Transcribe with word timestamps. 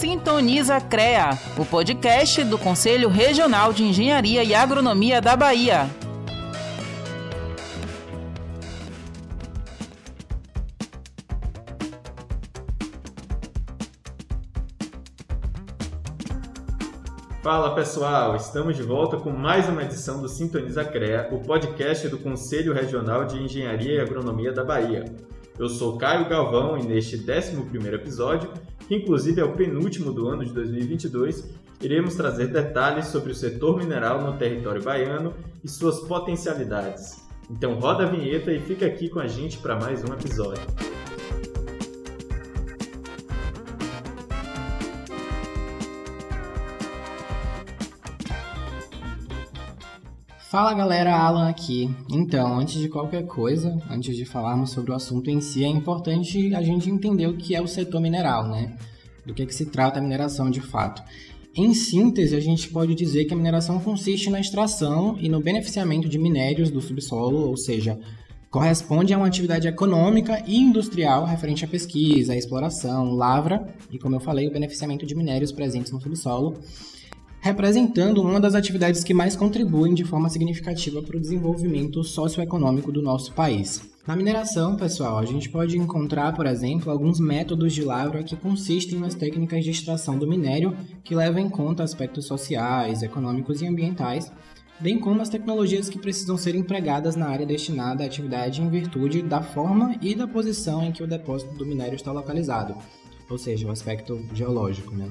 Sintoniza 0.00 0.80
CREA, 0.80 1.38
o 1.58 1.66
podcast 1.66 2.42
do 2.44 2.56
Conselho 2.56 3.10
Regional 3.10 3.70
de 3.70 3.84
Engenharia 3.84 4.42
e 4.42 4.54
Agronomia 4.54 5.20
da 5.20 5.36
Bahia. 5.36 5.90
Fala 17.42 17.74
pessoal, 17.74 18.34
estamos 18.36 18.78
de 18.78 18.82
volta 18.82 19.18
com 19.18 19.28
mais 19.28 19.68
uma 19.68 19.82
edição 19.82 20.22
do 20.22 20.30
Sintoniza 20.30 20.82
CREA, 20.82 21.28
o 21.30 21.40
podcast 21.40 22.08
do 22.08 22.16
Conselho 22.16 22.72
Regional 22.72 23.26
de 23.26 23.36
Engenharia 23.36 23.96
e 23.96 24.00
Agronomia 24.00 24.50
da 24.50 24.64
Bahia. 24.64 25.04
Eu 25.58 25.68
sou 25.68 25.98
Caio 25.98 26.26
Galvão 26.26 26.78
e 26.78 26.86
neste 26.86 27.16
11 27.18 27.94
episódio, 27.94 28.50
que 28.90 28.96
inclusive 28.96 29.40
é 29.40 29.44
o 29.44 29.52
penúltimo 29.52 30.12
do 30.12 30.26
ano 30.26 30.44
de 30.44 30.52
2022, 30.52 31.48
iremos 31.80 32.16
trazer 32.16 32.48
detalhes 32.48 33.06
sobre 33.06 33.30
o 33.30 33.34
setor 33.36 33.78
mineral 33.78 34.20
no 34.20 34.36
território 34.36 34.82
baiano 34.82 35.32
e 35.62 35.68
suas 35.68 36.00
potencialidades. 36.00 37.24
Então 37.48 37.78
roda 37.78 38.02
a 38.02 38.10
vinheta 38.10 38.52
e 38.52 38.58
fica 38.58 38.84
aqui 38.84 39.08
com 39.08 39.20
a 39.20 39.28
gente 39.28 39.58
para 39.58 39.78
mais 39.78 40.02
um 40.02 40.12
episódio. 40.12 40.64
Fala 50.50 50.74
galera, 50.74 51.16
Alan 51.16 51.48
aqui. 51.48 51.88
Então, 52.10 52.58
antes 52.58 52.80
de 52.80 52.88
qualquer 52.88 53.24
coisa, 53.24 53.80
antes 53.88 54.16
de 54.16 54.24
falarmos 54.24 54.72
sobre 54.72 54.90
o 54.90 54.94
assunto 54.94 55.30
em 55.30 55.40
si, 55.40 55.64
é 55.64 55.68
importante 55.68 56.52
a 56.56 56.60
gente 56.60 56.90
entender 56.90 57.28
o 57.28 57.36
que 57.36 57.54
é 57.54 57.62
o 57.62 57.68
setor 57.68 58.00
mineral, 58.00 58.48
né? 58.48 58.76
Do 59.24 59.32
que, 59.32 59.44
é 59.44 59.46
que 59.46 59.54
se 59.54 59.66
trata 59.66 60.00
a 60.00 60.02
mineração 60.02 60.50
de 60.50 60.60
fato. 60.60 61.04
Em 61.54 61.72
síntese, 61.72 62.34
a 62.34 62.40
gente 62.40 62.68
pode 62.68 62.96
dizer 62.96 63.26
que 63.26 63.32
a 63.32 63.36
mineração 63.36 63.78
consiste 63.78 64.28
na 64.28 64.40
extração 64.40 65.16
e 65.20 65.28
no 65.28 65.40
beneficiamento 65.40 66.08
de 66.08 66.18
minérios 66.18 66.68
do 66.68 66.80
subsolo, 66.80 67.46
ou 67.46 67.56
seja, 67.56 67.96
corresponde 68.50 69.14
a 69.14 69.18
uma 69.18 69.28
atividade 69.28 69.68
econômica 69.68 70.42
e 70.48 70.58
industrial 70.58 71.26
referente 71.26 71.64
à 71.64 71.68
pesquisa, 71.68 72.32
à 72.32 72.36
exploração, 72.36 73.12
lavra 73.14 73.72
e, 73.88 74.00
como 74.00 74.16
eu 74.16 74.20
falei, 74.20 74.48
o 74.48 74.52
beneficiamento 74.52 75.06
de 75.06 75.14
minérios 75.14 75.52
presentes 75.52 75.92
no 75.92 76.00
subsolo 76.00 76.58
representando 77.40 78.22
uma 78.22 78.38
das 78.38 78.54
atividades 78.54 79.02
que 79.02 79.14
mais 79.14 79.34
contribuem 79.34 79.94
de 79.94 80.04
forma 80.04 80.28
significativa 80.28 81.02
para 81.02 81.16
o 81.16 81.20
desenvolvimento 81.20 82.04
socioeconômico 82.04 82.92
do 82.92 83.02
nosso 83.02 83.32
país. 83.32 83.88
Na 84.06 84.14
mineração, 84.14 84.76
pessoal, 84.76 85.18
a 85.18 85.24
gente 85.24 85.48
pode 85.48 85.78
encontrar, 85.78 86.34
por 86.34 86.46
exemplo, 86.46 86.90
alguns 86.90 87.18
métodos 87.18 87.72
de 87.72 87.82
lavra 87.82 88.22
que 88.22 88.36
consistem 88.36 88.98
nas 88.98 89.14
técnicas 89.14 89.64
de 89.64 89.70
extração 89.70 90.18
do 90.18 90.26
minério 90.26 90.76
que 91.02 91.14
levam 91.14 91.40
em 91.40 91.48
conta 91.48 91.82
aspectos 91.82 92.26
sociais, 92.26 93.02
econômicos 93.02 93.62
e 93.62 93.66
ambientais, 93.66 94.30
bem 94.78 94.98
como 94.98 95.22
as 95.22 95.28
tecnologias 95.28 95.88
que 95.88 95.98
precisam 95.98 96.36
ser 96.36 96.54
empregadas 96.54 97.14
na 97.14 97.28
área 97.28 97.46
destinada 97.46 98.02
à 98.02 98.06
atividade 98.06 98.60
em 98.60 98.68
virtude 98.68 99.22
da 99.22 99.42
forma 99.42 99.94
e 100.02 100.14
da 100.14 100.26
posição 100.26 100.82
em 100.82 100.92
que 100.92 101.02
o 101.02 101.06
depósito 101.06 101.54
do 101.54 101.66
minério 101.66 101.94
está 101.94 102.10
localizado, 102.10 102.74
ou 103.28 103.38
seja, 103.38 103.68
o 103.68 103.70
aspecto 103.70 104.20
geológico, 104.32 104.94
né? 104.94 105.08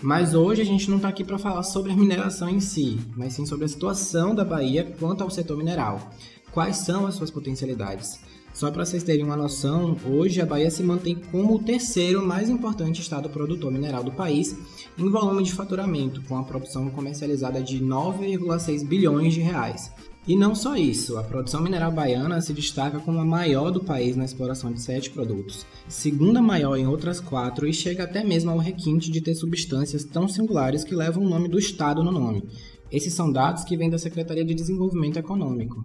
Mas 0.00 0.32
hoje 0.32 0.62
a 0.62 0.64
gente 0.64 0.88
não 0.88 0.98
está 0.98 1.08
aqui 1.08 1.24
para 1.24 1.38
falar 1.38 1.64
sobre 1.64 1.90
a 1.90 1.96
mineração 1.96 2.48
em 2.48 2.60
si, 2.60 3.00
mas 3.16 3.32
sim 3.32 3.44
sobre 3.44 3.64
a 3.64 3.68
situação 3.68 4.32
da 4.32 4.44
Bahia 4.44 4.94
quanto 4.98 5.24
ao 5.24 5.30
setor 5.30 5.56
mineral. 5.56 6.00
Quais 6.52 6.76
são 6.78 7.04
as 7.04 7.16
suas 7.16 7.32
potencialidades? 7.32 8.20
Só 8.58 8.72
para 8.72 8.84
vocês 8.84 9.04
terem 9.04 9.24
uma 9.24 9.36
noção, 9.36 9.96
hoje 10.04 10.40
a 10.40 10.44
Bahia 10.44 10.68
se 10.68 10.82
mantém 10.82 11.14
como 11.30 11.54
o 11.54 11.62
terceiro 11.62 12.26
mais 12.26 12.50
importante 12.50 13.00
estado 13.00 13.28
produtor 13.28 13.70
mineral 13.70 14.02
do 14.02 14.10
país 14.10 14.58
em 14.98 15.08
volume 15.08 15.44
de 15.44 15.52
faturamento, 15.52 16.20
com 16.22 16.36
a 16.36 16.42
produção 16.42 16.90
comercializada 16.90 17.62
de 17.62 17.78
9,6 17.80 18.84
bilhões 18.84 19.32
de 19.32 19.40
reais. 19.40 19.92
E 20.26 20.34
não 20.34 20.56
só 20.56 20.74
isso, 20.74 21.16
a 21.18 21.22
produção 21.22 21.62
mineral 21.62 21.92
baiana 21.92 22.40
se 22.40 22.52
destaca 22.52 22.98
como 22.98 23.20
a 23.20 23.24
maior 23.24 23.70
do 23.70 23.84
país 23.84 24.16
na 24.16 24.24
exploração 24.24 24.72
de 24.72 24.82
sete 24.82 25.10
produtos, 25.10 25.64
segunda 25.86 26.42
maior 26.42 26.76
em 26.76 26.88
outras 26.88 27.20
quatro 27.20 27.64
e 27.64 27.72
chega 27.72 28.02
até 28.02 28.24
mesmo 28.24 28.50
ao 28.50 28.58
requinte 28.58 29.08
de 29.08 29.20
ter 29.20 29.36
substâncias 29.36 30.02
tão 30.02 30.26
singulares 30.26 30.82
que 30.82 30.96
levam 30.96 31.22
o 31.22 31.28
nome 31.28 31.48
do 31.48 31.60
estado 31.60 32.02
no 32.02 32.10
nome. 32.10 32.42
Esses 32.90 33.14
são 33.14 33.30
dados 33.30 33.62
que 33.62 33.76
vêm 33.76 33.88
da 33.88 33.98
Secretaria 33.98 34.44
de 34.44 34.52
Desenvolvimento 34.52 35.16
Econômico. 35.16 35.84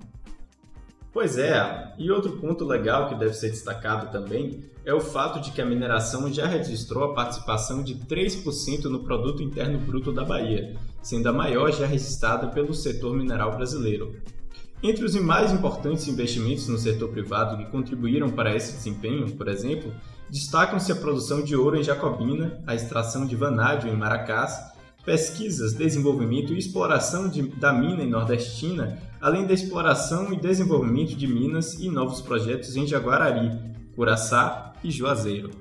Pois 1.13 1.38
é, 1.38 1.94
e 2.00 2.09
outro 2.09 2.38
ponto 2.38 2.66
legal 2.66 3.07
que 3.07 3.13
deve 3.13 3.35
ser 3.35 3.51
destacado 3.51 4.12
também 4.12 4.63
é 4.84 4.91
o 4.91 5.00
fato 5.00 5.40
de 5.40 5.51
que 5.51 5.62
a 5.62 5.66
mineração 5.66 6.34
já 6.34 6.47
registrou 6.47 7.03
a 7.03 7.13
participação 7.13 7.84
de 7.84 7.94
3% 7.94 8.85
no 8.85 9.03
produto 9.03 9.44
interno 9.44 9.78
bruto 9.78 10.12
da 10.12 10.25
Bahia, 10.25 10.75
sendo 11.03 11.29
a 11.29 11.31
maior 11.31 11.72
já 11.72 11.85
registrada 11.85 12.47
pelo 12.47 12.74
setor 12.74 13.16
mineral 13.16 13.56
brasileiro. 13.56 14.16
Entre 14.81 15.06
os 15.06 15.13
mais 15.16 15.53
importantes 15.53 16.07
investimentos 16.07 16.68
no 16.68 16.79
setor 16.79 17.09
privado 17.09 17.57
que 17.57 17.72
contribuíram 17.72 18.31
para 18.31 18.56
esse 18.56 18.74
desempenho, 18.74 19.31
por 19.34 19.47
exemplo, 19.47 19.94
destacam-se 20.31 20.91
a 20.91 20.95
produção 20.95 21.44
de 21.44 21.56
ouro 21.56 21.78
em 21.78 21.84
Jacobina, 21.84 22.59
a 22.66 22.74
extração 22.74 23.25
de 23.25 23.35
vanádio 23.35 23.88
em 23.88 23.95
Maracás, 23.95 24.72
pesquisas, 25.05 25.73
desenvolvimento 25.73 26.53
e 26.53 26.57
exploração 26.57 27.27
de, 27.27 27.41
da 27.41 27.73
mina 27.73 28.03
em 28.03 28.09
Nordestina, 28.09 28.97
além 29.19 29.45
da 29.45 29.53
exploração 29.53 30.33
e 30.33 30.39
desenvolvimento 30.39 31.15
de 31.15 31.27
minas 31.27 31.73
e 31.75 31.89
novos 31.89 32.21
projetos 32.21 32.75
em 32.75 32.87
Jaguarari, 32.87 33.51
Curaçá 33.95 34.73
e 34.83 34.89
Juazeiro. 34.89 35.51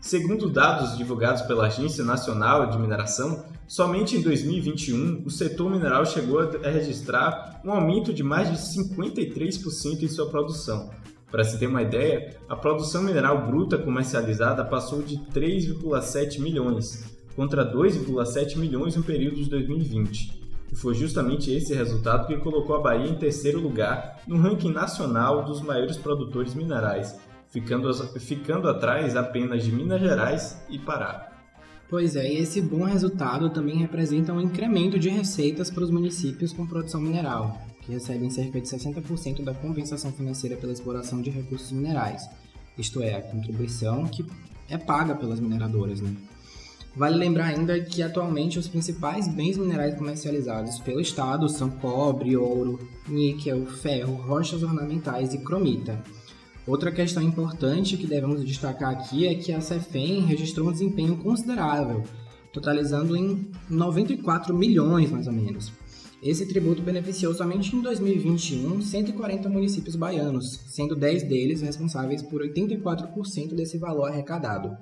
Segundo 0.00 0.50
dados 0.50 0.96
divulgados 0.96 1.42
pela 1.42 1.66
Agência 1.66 2.02
Nacional 2.02 2.66
de 2.66 2.76
Mineração, 2.76 3.44
somente 3.68 4.16
em 4.16 4.20
2021 4.20 5.22
o 5.24 5.30
setor 5.30 5.70
mineral 5.70 6.04
chegou 6.04 6.40
a 6.40 6.68
registrar 6.68 7.60
um 7.64 7.70
aumento 7.70 8.12
de 8.12 8.22
mais 8.22 8.50
de 8.50 8.56
53% 8.56 10.02
em 10.02 10.08
sua 10.08 10.28
produção. 10.28 10.90
Para 11.30 11.44
se 11.44 11.58
ter 11.58 11.68
uma 11.68 11.80
ideia, 11.80 12.36
a 12.48 12.56
produção 12.56 13.02
mineral 13.02 13.46
bruta 13.46 13.78
comercializada 13.78 14.64
passou 14.64 15.02
de 15.02 15.16
3,7 15.16 16.40
milhões, 16.40 17.11
contra 17.34 17.64
2,7 17.64 18.56
milhões 18.56 18.96
no 18.96 19.02
período 19.02 19.36
de 19.36 19.48
2020. 19.48 20.42
E 20.72 20.76
foi 20.76 20.94
justamente 20.94 21.52
esse 21.52 21.74
resultado 21.74 22.26
que 22.26 22.36
colocou 22.38 22.76
a 22.76 22.80
Bahia 22.80 23.10
em 23.10 23.14
terceiro 23.14 23.60
lugar 23.60 24.22
no 24.26 24.38
ranking 24.38 24.72
nacional 24.72 25.44
dos 25.44 25.60
maiores 25.60 25.96
produtores 25.96 26.54
minerais, 26.54 27.18
ficando, 27.50 27.92
ficando 28.18 28.68
atrás 28.68 29.14
apenas 29.14 29.62
de 29.62 29.70
Minas 29.70 30.00
Gerais 30.00 30.62
e 30.70 30.78
Pará. 30.78 31.30
Pois 31.90 32.16
é, 32.16 32.26
e 32.26 32.38
esse 32.38 32.58
bom 32.62 32.84
resultado 32.84 33.50
também 33.50 33.76
representa 33.76 34.32
um 34.32 34.40
incremento 34.40 34.98
de 34.98 35.10
receitas 35.10 35.70
para 35.70 35.84
os 35.84 35.90
municípios 35.90 36.50
com 36.50 36.66
produção 36.66 36.98
mineral, 36.98 37.60
que 37.82 37.92
recebem 37.92 38.30
cerca 38.30 38.58
de 38.58 38.66
60% 38.66 39.44
da 39.44 39.52
compensação 39.52 40.10
financeira 40.10 40.56
pela 40.56 40.72
exploração 40.72 41.20
de 41.20 41.28
recursos 41.28 41.70
minerais, 41.70 42.26
isto 42.78 43.02
é, 43.02 43.16
a 43.16 43.20
contribuição 43.20 44.06
que 44.06 44.24
é 44.70 44.78
paga 44.78 45.14
pelas 45.14 45.38
mineradoras. 45.38 46.00
Né? 46.00 46.16
Vale 46.94 47.16
lembrar 47.16 47.46
ainda 47.46 47.80
que 47.80 48.02
atualmente 48.02 48.58
os 48.58 48.68
principais 48.68 49.26
bens 49.26 49.56
minerais 49.56 49.94
comercializados 49.94 50.78
pelo 50.80 51.00
Estado 51.00 51.48
são 51.48 51.70
cobre, 51.70 52.36
ouro, 52.36 52.78
níquel, 53.08 53.64
ferro, 53.66 54.14
rochas 54.14 54.62
ornamentais 54.62 55.32
e 55.32 55.38
cromita 55.38 56.02
Outra 56.64 56.92
questão 56.92 57.20
importante 57.20 57.96
que 57.96 58.06
devemos 58.06 58.44
destacar 58.44 58.92
aqui 58.92 59.26
é 59.26 59.34
que 59.34 59.52
a 59.52 59.60
CEFEM 59.60 60.20
registrou 60.20 60.68
um 60.68 60.72
desempenho 60.72 61.16
considerável, 61.16 62.04
totalizando 62.52 63.16
em 63.16 63.50
94 63.68 64.56
milhões 64.56 65.10
mais 65.10 65.26
ou 65.26 65.32
menos. 65.32 65.72
Esse 66.22 66.46
tributo 66.46 66.80
beneficiou 66.80 67.34
somente 67.34 67.74
em 67.74 67.82
2021 67.82 68.80
140 68.80 69.48
municípios 69.48 69.96
baianos, 69.96 70.60
sendo 70.68 70.94
10 70.94 71.24
deles 71.24 71.62
responsáveis 71.62 72.22
por 72.22 72.42
84% 72.42 73.56
desse 73.56 73.76
valor 73.76 74.08
arrecadado. 74.08 74.76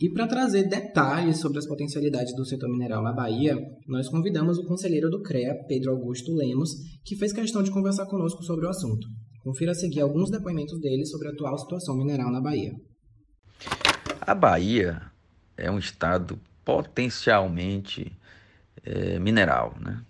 E 0.00 0.10
para 0.10 0.26
trazer 0.26 0.64
detalhes 0.68 1.38
sobre 1.38 1.58
as 1.58 1.66
potencialidades 1.66 2.34
do 2.34 2.44
setor 2.44 2.68
mineral 2.68 3.00
na 3.00 3.12
Bahia, 3.12 3.56
nós 3.86 4.08
convidamos 4.08 4.58
o 4.58 4.64
conselheiro 4.64 5.08
do 5.08 5.22
CREA, 5.22 5.54
Pedro 5.68 5.92
Augusto 5.92 6.34
Lemos, 6.34 6.70
que 7.04 7.14
fez 7.16 7.32
questão 7.32 7.62
de 7.62 7.70
conversar 7.70 8.06
conosco 8.06 8.42
sobre 8.42 8.66
o 8.66 8.68
assunto. 8.68 9.06
Confira 9.44 9.70
a 9.70 9.74
seguir 9.74 10.00
alguns 10.00 10.30
depoimentos 10.30 10.80
dele 10.80 11.06
sobre 11.06 11.28
a 11.28 11.30
atual 11.30 11.56
situação 11.58 11.96
mineral 11.96 12.32
na 12.32 12.40
Bahia. 12.40 12.72
A 14.20 14.34
Bahia 14.34 15.00
é 15.56 15.70
um 15.70 15.78
estado 15.78 16.40
potencialmente 16.64 18.10
é, 18.82 19.20
mineral. 19.20 19.76
Né? 19.80 20.02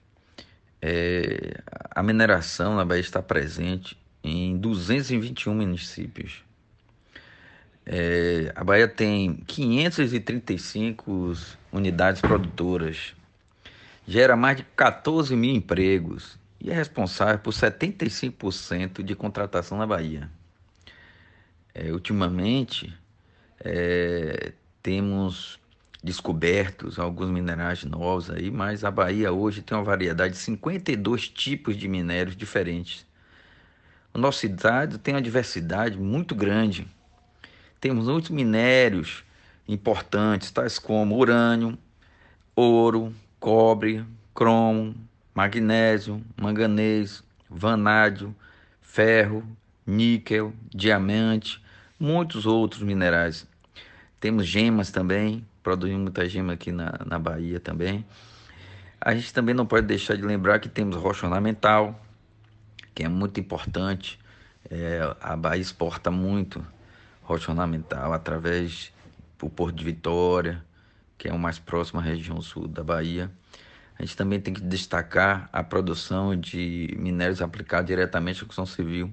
É, 0.80 1.60
a 1.90 2.02
mineração 2.02 2.74
na 2.74 2.86
Bahia 2.86 3.02
está 3.02 3.20
presente 3.20 3.98
em 4.22 4.56
221 4.56 5.54
municípios. 5.54 6.42
É, 7.86 8.52
a 8.54 8.64
Bahia 8.64 8.88
tem 8.88 9.34
535 9.46 11.32
unidades 11.70 12.20
produtoras, 12.20 13.14
gera 14.06 14.36
mais 14.36 14.56
de 14.56 14.64
14 14.76 15.36
mil 15.36 15.54
empregos 15.54 16.38
e 16.60 16.70
é 16.70 16.74
responsável 16.74 17.38
por 17.38 17.52
75% 17.52 19.02
de 19.02 19.14
contratação 19.14 19.76
na 19.76 19.86
Bahia. 19.86 20.30
É, 21.74 21.92
ultimamente, 21.92 22.96
é, 23.60 24.52
temos 24.82 25.58
descobertos 26.02 26.98
alguns 26.98 27.30
minerais 27.30 27.82
novos 27.84 28.30
aí, 28.30 28.50
mas 28.50 28.84
a 28.84 28.90
Bahia 28.90 29.32
hoje 29.32 29.62
tem 29.62 29.76
uma 29.76 29.84
variedade 29.84 30.34
de 30.34 30.40
52 30.40 31.28
tipos 31.28 31.76
de 31.76 31.88
minérios 31.88 32.36
diferentes. 32.36 33.06
O 34.12 34.18
nosso 34.18 34.46
estado 34.46 34.98
tem 34.98 35.14
uma 35.14 35.22
diversidade 35.22 35.98
muito 35.98 36.34
grande. 36.34 36.86
Temos 37.84 38.06
muitos 38.06 38.30
minérios 38.30 39.22
importantes, 39.68 40.50
tais 40.50 40.78
como 40.78 41.18
urânio, 41.18 41.76
ouro, 42.56 43.14
cobre, 43.38 44.02
cromo, 44.34 44.94
magnésio, 45.34 46.24
manganês, 46.34 47.22
vanádio, 47.46 48.34
ferro, 48.80 49.46
níquel, 49.86 50.54
diamante, 50.74 51.62
muitos 52.00 52.46
outros 52.46 52.80
minerais. 52.80 53.46
Temos 54.18 54.46
gemas 54.46 54.90
também, 54.90 55.46
produzimos 55.62 56.04
muita 56.04 56.26
gema 56.26 56.54
aqui 56.54 56.72
na, 56.72 56.98
na 57.04 57.18
Bahia 57.18 57.60
também. 57.60 58.02
A 58.98 59.14
gente 59.14 59.30
também 59.30 59.54
não 59.54 59.66
pode 59.66 59.86
deixar 59.86 60.16
de 60.16 60.22
lembrar 60.22 60.58
que 60.58 60.70
temos 60.70 60.96
rocha 60.96 61.26
ornamental, 61.26 62.02
que 62.94 63.04
é 63.04 63.08
muito 63.08 63.38
importante. 63.38 64.18
É, 64.70 65.14
a 65.20 65.36
Bahia 65.36 65.60
exporta 65.60 66.10
muito 66.10 66.64
rocha 67.24 67.50
ornamental 67.50 68.12
através 68.12 68.92
do 69.38 69.48
Porto 69.48 69.74
de 69.74 69.84
Vitória, 69.84 70.64
que 71.18 71.28
é 71.28 71.32
o 71.32 71.38
mais 71.38 71.58
próximo 71.58 71.98
à 71.98 72.02
região 72.02 72.40
sul 72.40 72.68
da 72.68 72.84
Bahia. 72.84 73.30
A 73.98 74.02
gente 74.02 74.16
também 74.16 74.40
tem 74.40 74.52
que 74.52 74.60
destacar 74.60 75.48
a 75.52 75.62
produção 75.62 76.38
de 76.38 76.94
minérios 76.98 77.40
aplicados 77.40 77.86
diretamente 77.86 78.42
à 78.42 78.46
construção 78.46 78.66
civil. 78.66 79.10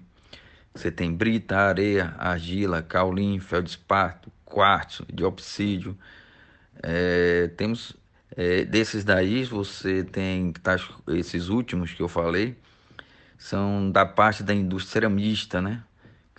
Você 0.73 0.91
tem 0.91 1.13
brita, 1.13 1.57
areia, 1.57 2.13
argila, 2.17 2.81
caulim, 2.81 3.39
feldespato, 3.39 4.31
quartzo, 4.45 5.05
diopsídio, 5.11 5.97
é, 6.83 7.47
temos 7.55 7.95
é, 8.35 8.63
desses 8.63 9.03
daí, 9.03 9.43
você 9.43 10.03
tem 10.03 10.51
tá, 10.53 10.75
esses 11.09 11.49
últimos 11.49 11.93
que 11.93 12.01
eu 12.01 12.07
falei, 12.07 12.57
são 13.37 13.91
da 13.91 14.05
parte 14.05 14.43
da 14.43 14.53
indústria 14.53 15.01
ceramista, 15.01 15.61
né? 15.61 15.83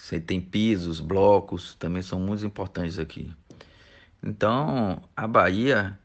Você 0.02 0.18
tem 0.18 0.40
pisos, 0.40 0.98
blocos, 0.98 1.76
também 1.76 2.02
são 2.02 2.18
muito 2.18 2.44
importantes 2.44 2.98
aqui. 2.98 3.32
Então, 4.20 5.00
a 5.14 5.28
Bahia 5.28 5.96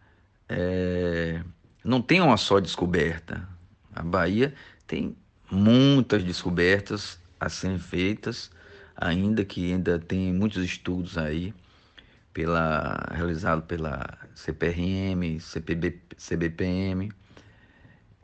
é, 0.48 1.42
não 1.84 2.00
tem 2.00 2.22
uma 2.22 2.38
só 2.38 2.60
descoberta. 2.60 3.50
A 3.92 4.04
Bahia 4.04 4.54
tem 4.86 5.18
muitas 5.50 6.24
descobertas 6.24 7.20
a 7.40 7.50
serem 7.50 7.80
feitas, 7.80 8.52
ainda 8.96 9.44
que 9.44 9.74
ainda 9.74 9.98
tem 9.98 10.32
muitos 10.32 10.64
estudos 10.64 11.18
aí 11.18 11.52
pela, 12.32 13.04
realizado 13.12 13.64
pela 13.64 14.16
CPRM, 14.36 15.40
CPB, 15.40 16.00
CBPM, 16.16 17.12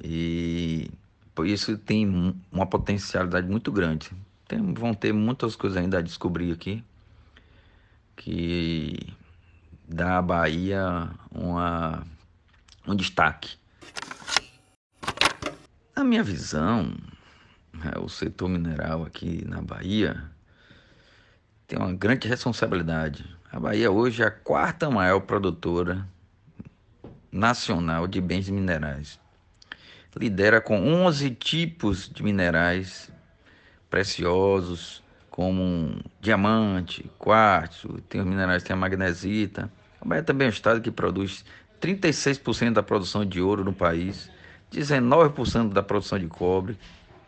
e 0.04 0.92
por 1.34 1.48
isso 1.48 1.76
tem 1.80 2.38
uma 2.52 2.68
potencialidade 2.68 3.50
muito 3.50 3.72
grande. 3.72 4.12
Tem, 4.54 4.74
vão 4.74 4.94
ter 4.94 5.12
muitas 5.12 5.56
coisas 5.56 5.78
ainda 5.78 5.98
a 5.98 6.02
descobrir 6.02 6.52
aqui, 6.52 6.84
que 8.16 8.96
dá 9.88 10.20
à 10.20 10.22
Bahia 10.22 11.10
uma, 11.32 12.04
um 12.88 12.96
destaque. 12.96 13.58
Na 15.96 16.04
minha 16.04 16.22
visão, 16.22 16.96
né, 17.74 17.94
o 18.00 18.08
setor 18.08 18.48
mineral 18.48 19.04
aqui 19.04 19.44
na 19.48 19.60
Bahia 19.60 20.24
tem 21.66 21.80
uma 21.80 21.92
grande 21.92 22.28
responsabilidade 22.28 23.26
a 23.52 23.60
Bahia 23.60 23.92
hoje 23.92 24.22
é 24.22 24.26
a 24.26 24.32
quarta 24.32 24.90
maior 24.90 25.20
produtora 25.20 26.08
nacional 27.32 28.08
de 28.08 28.20
bens 28.22 28.50
minerais. 28.50 29.20
Lidera 30.16 30.60
com 30.62 30.76
11 30.76 31.32
tipos 31.32 32.08
de 32.08 32.24
minerais 32.24 33.12
preciosos, 33.94 35.04
como 35.30 36.02
diamante, 36.20 37.08
quartzo, 37.20 38.02
tem 38.10 38.20
os 38.20 38.26
minerais, 38.26 38.64
tem 38.64 38.74
a 38.74 38.76
magnesita. 38.76 39.72
A 40.02 40.06
Bahia 40.06 40.24
também 40.24 40.48
é 40.48 40.50
um 40.50 40.52
estado 40.52 40.82
que 40.82 40.90
produz 40.90 41.46
36% 41.80 42.74
da 42.74 42.82
produção 42.82 43.24
de 43.24 43.40
ouro 43.40 43.64
no 43.64 43.72
país, 43.72 44.32
19% 44.72 45.72
da 45.72 45.84
produção 45.84 46.18
de 46.18 46.26
cobre, 46.26 46.76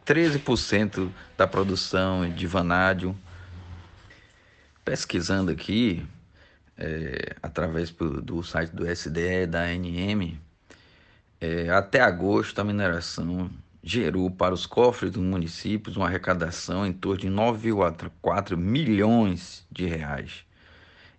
13% 0.08 1.08
da 1.38 1.46
produção 1.46 2.28
de 2.32 2.48
vanádio. 2.48 3.16
Pesquisando 4.84 5.52
aqui, 5.52 6.04
é, 6.76 7.36
através 7.44 7.92
do 7.92 8.42
site 8.42 8.72
do 8.72 8.90
SDE, 8.90 9.46
da 9.46 9.66
ANM, 9.66 10.40
é, 11.40 11.70
até 11.70 12.02
agosto 12.02 12.58
a 12.58 12.64
mineração 12.64 13.52
gerou 13.88 14.32
para 14.32 14.52
os 14.52 14.66
cofres 14.66 15.12
dos 15.12 15.22
municípios 15.22 15.96
uma 15.96 16.08
arrecadação 16.08 16.88
em 16.88 16.92
torno 16.92 17.20
de 17.20 17.30
9,4 17.30 18.58
milhões 18.58 19.64
de 19.72 19.86
reais, 19.86 20.44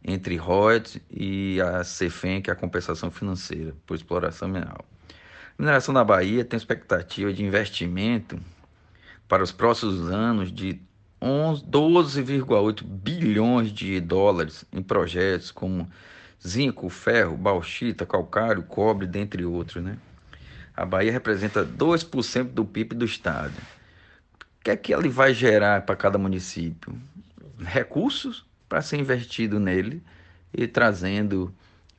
entre 0.04 0.34
royalties 0.34 1.00
e 1.08 1.60
a 1.60 1.84
CEFEM, 1.84 2.42
que 2.42 2.50
é 2.50 2.52
a 2.52 2.56
compensação 2.56 3.08
financeira 3.08 3.72
por 3.86 3.94
exploração 3.94 4.48
mineral. 4.48 4.84
A 5.08 5.62
mineração 5.62 5.94
da 5.94 6.02
Bahia 6.02 6.44
tem 6.44 6.56
expectativa 6.56 7.32
de 7.32 7.44
investimento 7.44 8.36
para 9.28 9.44
os 9.44 9.52
próximos 9.52 10.10
anos 10.10 10.52
de 10.52 10.80
12,8 11.22 12.82
bilhões 12.82 13.72
de 13.72 14.00
dólares 14.00 14.64
em 14.72 14.82
projetos 14.82 15.52
como 15.52 15.88
zinco, 16.46 16.88
ferro, 16.88 17.36
bauxita, 17.36 18.04
calcário, 18.04 18.64
cobre, 18.64 19.06
dentre 19.06 19.44
outros. 19.44 19.82
Né? 19.82 19.96
A 20.76 20.84
Bahia 20.84 21.10
representa 21.10 21.64
2% 21.64 22.52
do 22.52 22.64
PIB 22.64 22.94
do 22.94 23.06
estado. 23.06 23.54
O 24.60 24.64
que 24.64 24.70
é 24.70 24.76
que 24.76 24.92
ele 24.92 25.08
vai 25.08 25.32
gerar 25.32 25.86
para 25.86 25.96
cada 25.96 26.18
município? 26.18 26.94
Recursos 27.58 28.44
para 28.68 28.82
ser 28.82 28.98
investido 28.98 29.58
nele 29.58 30.02
e 30.52 30.66
trazendo 30.66 31.54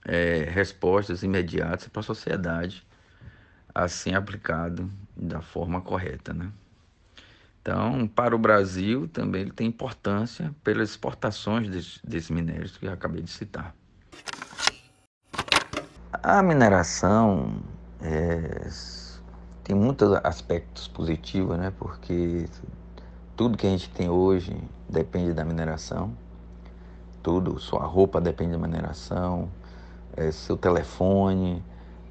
é, 0.05 0.47
respostas 0.51 1.23
imediatas 1.23 1.87
para 1.87 2.01
a 2.01 2.03
sociedade, 2.03 2.85
assim 3.73 4.13
aplicado 4.13 4.91
da 5.15 5.41
forma 5.41 5.81
correta. 5.81 6.31
Né? 6.33 6.51
Então, 7.61 8.07
para 8.07 8.35
o 8.35 8.39
Brasil 8.39 9.07
também 9.07 9.41
ele 9.41 9.51
tem 9.51 9.67
importância 9.67 10.53
pelas 10.63 10.91
exportações 10.91 11.67
desses, 11.67 11.99
desses 12.03 12.29
minérios 12.29 12.77
que 12.77 12.85
eu 12.85 12.93
acabei 12.93 13.23
de 13.23 13.31
citar. 13.31 13.75
A 16.21 16.43
mineração 16.43 17.61
é, 18.01 18.69
tem 19.63 19.75
muitos 19.75 20.13
aspectos 20.23 20.87
positivos, 20.87 21.57
né? 21.57 21.73
Porque 21.77 22.47
tudo 23.35 23.57
que 23.57 23.67
a 23.67 23.69
gente 23.69 23.89
tem 23.89 24.09
hoje 24.09 24.55
depende 24.89 25.33
da 25.33 25.43
mineração. 25.43 26.11
Tudo, 27.21 27.59
sua 27.59 27.85
roupa 27.85 28.21
depende 28.21 28.53
da 28.53 28.57
mineração, 28.57 29.49
é, 30.15 30.31
seu 30.31 30.55
telefone, 30.55 31.63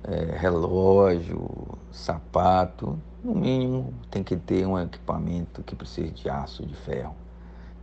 é, 0.05 0.37
relógio, 0.37 1.49
sapato, 1.91 2.99
no 3.25 3.35
mínimo 3.35 3.93
tem 4.11 4.23
que 4.23 4.37
ter 4.37 4.67
um 4.67 4.79
equipamento 4.79 5.63
que 5.63 5.75
precise 5.75 6.13
de 6.13 6.29
aço, 6.29 6.65
de 6.65 6.75
ferro. 6.77 7.17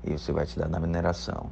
E 0.04 0.12
você 0.12 0.32
vai 0.32 0.46
te 0.46 0.58
dar 0.58 0.70
na 0.70 0.80
mineração. 0.80 1.50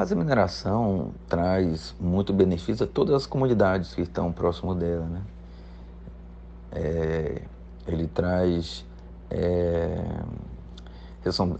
Mas 0.00 0.10
a 0.10 0.16
mineração 0.16 1.12
traz 1.28 1.94
muito 2.00 2.32
benefício 2.32 2.86
a 2.86 2.88
todas 2.88 3.14
as 3.14 3.26
comunidades 3.26 3.92
que 3.92 4.00
estão 4.00 4.32
próximo 4.32 4.74
dela, 4.74 5.04
né? 5.04 5.20
É, 6.72 7.42
ele 7.86 8.06
traz 8.06 8.82
é, 9.30 10.02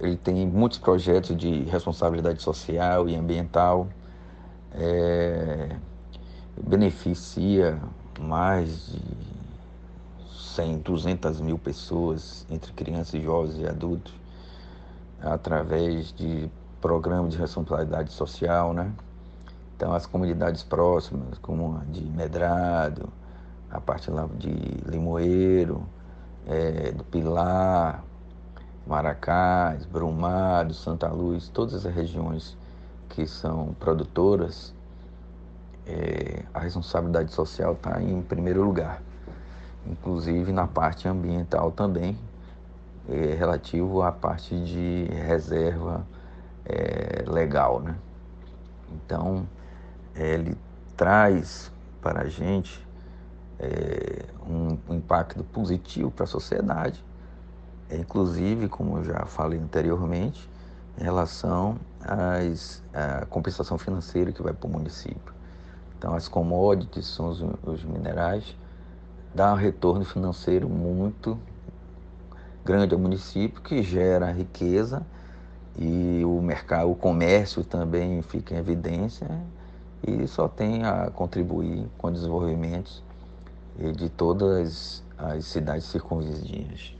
ele 0.00 0.16
tem 0.16 0.46
muitos 0.46 0.78
projetos 0.78 1.36
de 1.36 1.64
responsabilidade 1.64 2.40
social 2.40 3.10
e 3.10 3.14
ambiental, 3.14 3.88
é, 4.72 5.76
beneficia 6.66 7.78
mais 8.18 8.86
de 8.86 9.02
100, 10.54 10.78
200 10.78 11.42
mil 11.42 11.58
pessoas, 11.58 12.46
entre 12.48 12.72
crianças, 12.72 13.22
jovens 13.22 13.58
e 13.58 13.66
adultos, 13.66 14.14
através 15.20 16.10
de 16.14 16.48
programas 16.80 17.32
de 17.32 17.38
responsabilidade 17.38 18.12
social, 18.12 18.72
né? 18.72 18.92
Então, 19.76 19.92
as 19.94 20.06
comunidades 20.06 20.62
próximas, 20.62 21.38
como 21.38 21.78
a 21.78 21.84
de 21.90 22.02
Medrado, 22.02 23.08
a 23.70 23.80
parte 23.80 24.10
lá 24.10 24.28
de 24.38 24.50
Limoeiro, 24.86 25.82
é, 26.46 26.92
do 26.92 27.04
Pilar, 27.04 28.04
Maracás, 28.86 29.86
Brumado, 29.86 30.74
Santa 30.74 31.08
Luz, 31.08 31.48
todas 31.48 31.86
as 31.86 31.94
regiões 31.94 32.56
que 33.08 33.26
são 33.26 33.74
produtoras, 33.78 34.74
é, 35.86 36.44
a 36.52 36.60
responsabilidade 36.60 37.32
social 37.32 37.72
está 37.72 38.02
em 38.02 38.20
primeiro 38.22 38.62
lugar 38.62 39.00
inclusive 39.86 40.52
na 40.52 40.66
parte 40.66 41.08
ambiental 41.08 41.70
também, 41.70 42.16
é, 43.08 43.34
relativo 43.34 44.02
à 44.02 44.12
parte 44.12 44.58
de 44.60 45.04
reserva 45.26 46.04
é, 46.64 47.24
legal. 47.28 47.80
Né? 47.80 47.96
Então, 48.92 49.48
ele 50.14 50.56
traz 50.96 51.72
para 52.00 52.22
a 52.22 52.28
gente 52.28 52.86
é, 53.58 54.24
um, 54.46 54.76
um, 54.88 54.94
impacto 54.94 55.42
positivo 55.44 56.10
para 56.10 56.24
a 56.24 56.26
sociedade, 56.26 57.04
é, 57.88 57.96
inclusive, 57.96 58.68
como 58.68 58.98
eu 58.98 59.04
já 59.04 59.26
falei 59.26 59.58
anteriormente, 59.58 60.48
em 60.98 61.04
relação 61.04 61.78
às, 62.00 62.82
à 62.92 63.26
compensação 63.26 63.78
financeira 63.78 64.32
que 64.32 64.42
vai 64.42 64.52
para 64.52 64.66
o 64.66 64.70
município. 64.70 65.34
Então, 65.98 66.14
as 66.14 66.28
commodities, 66.28 67.06
são 67.06 67.28
os, 67.28 67.44
os 67.62 67.84
minerais, 67.84 68.56
dá 69.34 69.52
um 69.52 69.56
retorno 69.56 70.04
financeiro 70.04 70.68
muito 70.68 71.38
grande 72.64 72.94
ao 72.94 73.00
município, 73.00 73.60
que 73.60 73.82
gera 73.82 74.30
riqueza 74.30 75.04
e 75.78 76.24
o 76.24 76.40
mercado, 76.40 76.90
o 76.90 76.94
comércio 76.94 77.64
também 77.64 78.22
fica 78.22 78.54
em 78.54 78.58
evidência 78.58 79.28
e 80.06 80.26
só 80.26 80.48
tem 80.48 80.84
a 80.84 81.10
contribuir 81.10 81.86
com 81.98 82.08
o 82.08 82.10
desenvolvimento 82.10 83.02
de 83.96 84.08
todas 84.08 85.02
as 85.16 85.44
cidades 85.44 85.86
circunvizinhas. 85.86 86.94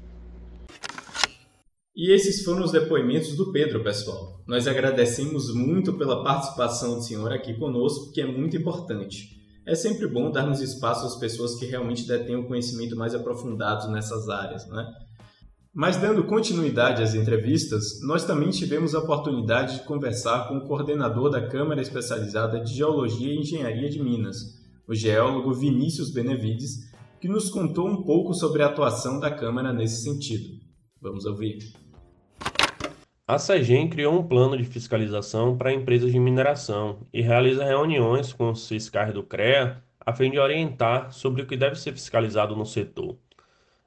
E 1.94 2.12
esses 2.12 2.44
foram 2.44 2.64
os 2.64 2.72
depoimentos 2.72 3.36
do 3.36 3.52
Pedro, 3.52 3.82
pessoal. 3.82 4.40
Nós 4.46 4.66
agradecemos 4.66 5.52
muito 5.54 5.94
pela 5.94 6.22
participação 6.22 6.94
do 6.94 7.02
senhor 7.02 7.32
aqui 7.32 7.54
conosco, 7.54 8.12
que 8.12 8.20
é 8.20 8.26
muito 8.26 8.56
importante. 8.56 9.38
É 9.66 9.74
sempre 9.74 10.06
bom 10.06 10.30
darmos 10.30 10.60
espaço 10.60 11.04
às 11.04 11.16
pessoas 11.16 11.56
que 11.56 11.66
realmente 11.66 12.06
detêm 12.06 12.36
o 12.36 12.46
conhecimento 12.46 12.96
mais 12.96 13.14
aprofundado 13.14 13.90
nessas 13.90 14.28
áreas, 14.28 14.66
né? 14.68 14.86
Mas 15.72 15.96
dando 15.96 16.24
continuidade 16.24 17.00
às 17.00 17.14
entrevistas, 17.14 18.00
nós 18.02 18.24
também 18.24 18.50
tivemos 18.50 18.92
a 18.92 18.98
oportunidade 18.98 19.78
de 19.78 19.84
conversar 19.84 20.48
com 20.48 20.56
o 20.56 20.66
coordenador 20.66 21.30
da 21.30 21.46
Câmara 21.46 21.80
Especializada 21.80 22.58
de 22.60 22.74
Geologia 22.74 23.32
e 23.32 23.38
Engenharia 23.38 23.88
de 23.88 24.02
Minas, 24.02 24.36
o 24.88 24.94
geólogo 24.96 25.54
Vinícius 25.54 26.12
Benevides, 26.12 26.90
que 27.20 27.28
nos 27.28 27.48
contou 27.50 27.86
um 27.86 28.02
pouco 28.02 28.34
sobre 28.34 28.64
a 28.64 28.66
atuação 28.66 29.20
da 29.20 29.30
Câmara 29.30 29.72
nesse 29.72 30.02
sentido. 30.02 30.58
Vamos 31.00 31.24
ouvir. 31.24 31.58
A 33.28 33.38
SEGEM 33.38 33.88
criou 33.88 34.18
um 34.18 34.26
plano 34.26 34.56
de 34.56 34.64
fiscalização 34.64 35.56
para 35.56 35.72
empresas 35.72 36.10
de 36.10 36.18
mineração 36.18 37.06
e 37.14 37.22
realiza 37.22 37.64
reuniões 37.64 38.32
com 38.32 38.50
os 38.50 38.66
fiscais 38.66 39.14
do 39.14 39.22
CREA 39.22 39.80
a 40.04 40.12
fim 40.12 40.32
de 40.32 40.38
orientar 40.40 41.12
sobre 41.12 41.42
o 41.42 41.46
que 41.46 41.56
deve 41.56 41.76
ser 41.76 41.92
fiscalizado 41.92 42.56
no 42.56 42.66
setor. 42.66 43.16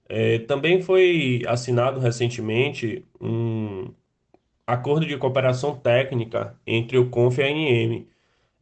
É, 0.10 0.40
também 0.40 0.82
foi 0.82 1.44
assinado 1.48 2.00
recentemente 2.00 3.06
um 3.20 3.94
acordo 4.68 5.06
de 5.06 5.18
cooperação 5.18 5.76
técnica 5.78 6.60
entre 6.66 6.98
o 6.98 7.10
CONF 7.10 7.40
e 7.40 7.44
a 7.44 7.48
ANM, 7.48 8.08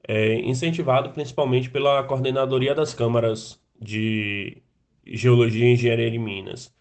é, 0.07 0.36
incentivado 0.41 1.12
principalmente 1.12 1.69
pela 1.69 2.03
Coordenadoria 2.03 2.75
das 2.75 2.93
Câmaras 2.93 3.62
de 3.79 4.62
Geologia 5.05 5.65
e 5.67 5.74
Engenharia 5.74 6.12
de 6.12 6.19
Minas. 6.19 6.74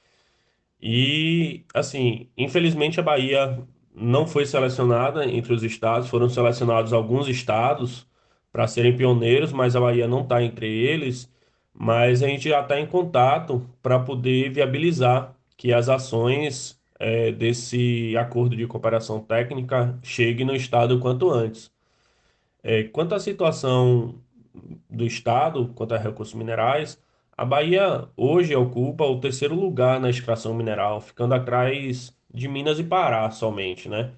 E, 0.83 1.65
assim, 1.75 2.29
infelizmente 2.37 3.01
a 3.01 3.03
Bahia 3.03 3.59
não 3.95 4.27
foi 4.27 4.47
selecionada 4.47 5.27
entre 5.27 5.53
os 5.53 5.63
estados, 5.63 6.09
foram 6.09 6.29
selecionados 6.29 6.93
alguns 6.93 7.29
estados 7.29 8.07
para 8.53 8.67
serem 8.67 8.97
pioneiros, 8.97 9.53
mas 9.53 9.77
a 9.77 9.81
Bahia 9.81 10.09
não 10.09 10.23
está 10.23 10.43
entre 10.43 10.67
eles 10.69 11.31
mas 11.81 12.23
a 12.23 12.29
gente 12.29 12.47
já 12.51 12.61
está 12.61 12.79
em 12.79 12.87
contato 12.87 13.67
para 13.83 13.99
poder 13.99 14.51
viabilizar 14.51 15.35
que 15.57 15.73
as 15.73 15.89
ações 15.89 16.79
é, 16.99 17.33
desse 17.33 18.15
acordo 18.19 18.55
de 18.55 18.67
cooperação 18.67 19.19
técnica 19.21 19.99
cheguem 20.03 20.45
no 20.45 20.55
Estado 20.55 20.97
o 20.97 21.01
quanto 21.01 21.31
antes. 21.31 21.73
É, 22.63 22.85
quanto 22.85 23.15
à 23.15 23.19
situação 23.19 24.17
do 24.91 25.07
Estado, 25.07 25.73
quanto 25.75 25.95
a 25.95 25.99
recursos 25.99 26.35
minerais, 26.35 27.03
a 27.35 27.47
Bahia 27.47 28.07
hoje 28.15 28.55
ocupa 28.55 29.05
o 29.05 29.19
terceiro 29.19 29.55
lugar 29.55 29.99
na 29.99 30.11
extração 30.11 30.53
mineral, 30.53 31.01
ficando 31.01 31.35
atrás 31.35 32.15
de 32.33 32.47
Minas 32.47 32.79
e 32.79 32.85
Pará 32.85 33.31
somente, 33.31 33.89
né? 33.89 34.13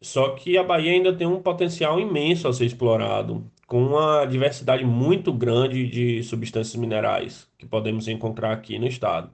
Só 0.00 0.30
que 0.30 0.58
a 0.58 0.64
Bahia 0.64 0.92
ainda 0.92 1.14
tem 1.14 1.28
um 1.28 1.40
potencial 1.42 2.00
imenso 2.00 2.48
a 2.48 2.52
ser 2.52 2.66
explorado 2.66 3.48
com 3.68 3.84
uma 3.86 4.24
diversidade 4.24 4.82
muito 4.84 5.30
grande 5.30 5.86
de 5.86 6.22
substâncias 6.24 6.74
minerais 6.74 7.46
que 7.58 7.66
podemos 7.66 8.08
encontrar 8.08 8.52
aqui 8.52 8.78
no 8.78 8.86
estado. 8.86 9.30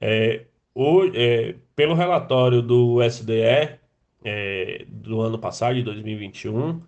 É, 0.00 0.44
o, 0.72 1.04
é, 1.12 1.56
pelo 1.74 1.94
relatório 1.94 2.62
do 2.62 3.02
SDE 3.02 3.80
é, 4.24 4.84
do 4.88 5.20
ano 5.20 5.38
passado, 5.40 5.74
de 5.74 5.82
2021, 5.82 6.80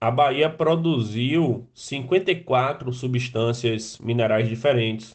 a 0.00 0.10
Bahia 0.10 0.48
produziu 0.48 1.68
54 1.74 2.92
substâncias 2.94 3.98
minerais 3.98 4.48
diferentes. 4.48 5.14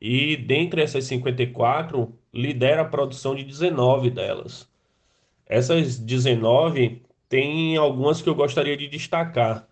E 0.00 0.36
dentre 0.36 0.82
essas 0.82 1.04
54, 1.04 2.16
lidera 2.32 2.82
a 2.82 2.84
produção 2.84 3.34
de 3.34 3.42
19 3.42 4.10
delas. 4.10 4.68
Essas 5.46 5.98
19 5.98 7.02
tem 7.28 7.76
algumas 7.76 8.22
que 8.22 8.28
eu 8.28 8.36
gostaria 8.36 8.76
de 8.76 8.86
destacar 8.86 9.66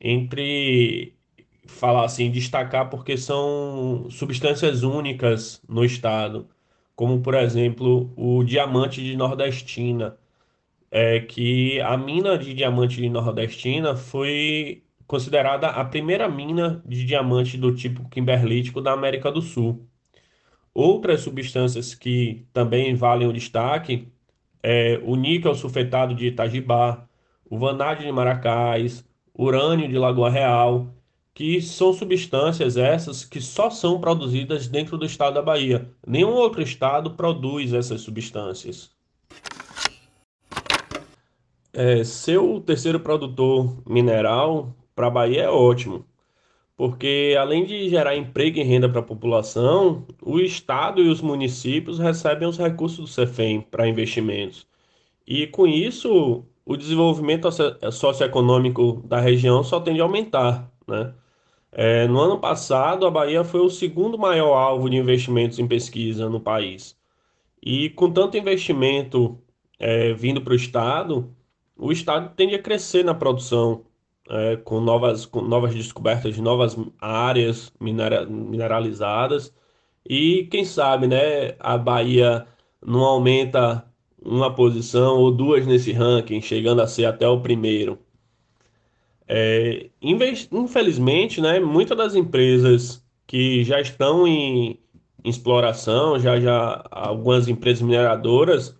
entre 0.00 1.14
falar 1.66 2.04
assim, 2.04 2.30
destacar 2.30 2.90
porque 2.90 3.16
são 3.16 4.08
substâncias 4.10 4.82
únicas 4.82 5.62
no 5.68 5.84
estado, 5.84 6.48
como 6.96 7.20
por 7.22 7.34
exemplo 7.34 8.12
o 8.16 8.44
diamante 8.44 9.02
de 9.02 9.16
Nordestina, 9.16 10.18
é 10.90 11.20
que 11.20 11.80
a 11.80 11.96
mina 11.96 12.36
de 12.38 12.54
diamante 12.54 12.96
de 12.96 13.08
Nordestina 13.08 13.96
foi 13.96 14.82
considerada 15.06 15.68
a 15.68 15.84
primeira 15.84 16.28
mina 16.28 16.82
de 16.86 17.04
diamante 17.04 17.56
do 17.58 17.74
tipo 17.74 18.08
kimberlítico 18.08 18.80
da 18.80 18.92
América 18.92 19.30
do 19.30 19.42
Sul. 19.42 19.86
Outras 20.74 21.20
substâncias 21.22 21.94
que 21.94 22.46
também 22.52 22.94
valem 22.94 23.28
o 23.28 23.32
destaque 23.32 24.08
é 24.62 25.00
o 25.04 25.16
níquel 25.16 25.54
sulfetado 25.54 26.14
de 26.14 26.26
Itajibá, 26.28 27.08
o 27.48 27.58
vanádio 27.58 28.06
de 28.06 28.12
Maracás, 28.12 29.04
urânio 29.42 29.88
de 29.88 29.96
Lagoa 29.96 30.28
Real, 30.28 30.86
que 31.32 31.62
são 31.62 31.94
substâncias 31.94 32.76
essas 32.76 33.24
que 33.24 33.40
só 33.40 33.70
são 33.70 33.98
produzidas 33.98 34.68
dentro 34.68 34.98
do 34.98 35.06
estado 35.06 35.34
da 35.34 35.42
Bahia. 35.42 35.90
Nenhum 36.06 36.34
outro 36.34 36.60
estado 36.60 37.12
produz 37.12 37.72
essas 37.72 38.02
substâncias. 38.02 38.90
É, 41.72 42.04
ser 42.04 42.38
o 42.38 42.60
terceiro 42.60 43.00
produtor 43.00 43.74
mineral 43.88 44.74
para 44.94 45.06
a 45.06 45.10
Bahia 45.10 45.44
é 45.44 45.48
ótimo, 45.48 46.04
porque 46.76 47.34
além 47.40 47.64
de 47.64 47.88
gerar 47.88 48.16
emprego 48.16 48.58
e 48.58 48.62
renda 48.62 48.88
para 48.88 49.00
a 49.00 49.04
população, 49.04 50.04
o 50.20 50.38
estado 50.38 51.00
e 51.00 51.08
os 51.08 51.22
municípios 51.22 51.98
recebem 51.98 52.46
os 52.46 52.58
recursos 52.58 52.98
do 52.98 53.06
CEFEM 53.06 53.62
para 53.62 53.88
investimentos. 53.88 54.66
E 55.26 55.46
com 55.46 55.66
isso, 55.66 56.44
o 56.70 56.76
desenvolvimento 56.76 57.48
socioeconômico 57.90 59.02
da 59.04 59.18
região 59.18 59.64
só 59.64 59.80
tende 59.80 60.00
a 60.00 60.04
aumentar, 60.04 60.70
né? 60.86 61.12
É, 61.72 62.06
no 62.06 62.20
ano 62.20 62.38
passado, 62.38 63.06
a 63.06 63.10
Bahia 63.10 63.42
foi 63.42 63.60
o 63.60 63.68
segundo 63.68 64.16
maior 64.16 64.56
alvo 64.56 64.88
de 64.88 64.96
investimentos 64.96 65.58
em 65.58 65.66
pesquisa 65.66 66.28
no 66.28 66.40
país. 66.40 66.96
E 67.62 67.90
com 67.90 68.12
tanto 68.12 68.36
investimento 68.36 69.36
é, 69.80 70.12
vindo 70.12 70.40
para 70.42 70.52
o 70.52 70.56
Estado, 70.56 71.34
o 71.76 71.90
Estado 71.90 72.32
tende 72.36 72.54
a 72.54 72.62
crescer 72.62 73.04
na 73.04 73.14
produção, 73.14 73.84
é, 74.28 74.56
com, 74.56 74.80
novas, 74.80 75.26
com 75.26 75.40
novas 75.42 75.74
descobertas 75.74 76.36
de 76.36 76.42
novas 76.42 76.76
áreas 77.00 77.72
minera, 77.80 78.26
mineralizadas. 78.26 79.52
E 80.08 80.46
quem 80.52 80.64
sabe, 80.64 81.08
né, 81.08 81.56
a 81.58 81.76
Bahia 81.76 82.46
não 82.80 83.04
aumenta 83.04 83.89
uma 84.24 84.54
posição 84.54 85.18
ou 85.18 85.30
duas 85.32 85.66
nesse 85.66 85.92
ranking, 85.92 86.40
chegando 86.40 86.82
a 86.82 86.86
ser 86.86 87.06
até 87.06 87.28
o 87.28 87.40
primeiro. 87.40 87.98
É, 89.28 89.90
infelizmente, 90.02 91.40
né, 91.40 91.60
muitas 91.60 91.96
das 91.96 92.14
empresas 92.14 93.04
que 93.26 93.62
já 93.64 93.80
estão 93.80 94.26
em, 94.26 94.80
exploração, 95.24 96.18
já 96.18 96.40
já 96.40 96.84
algumas 96.90 97.48
empresas 97.48 97.82
mineradoras 97.82 98.76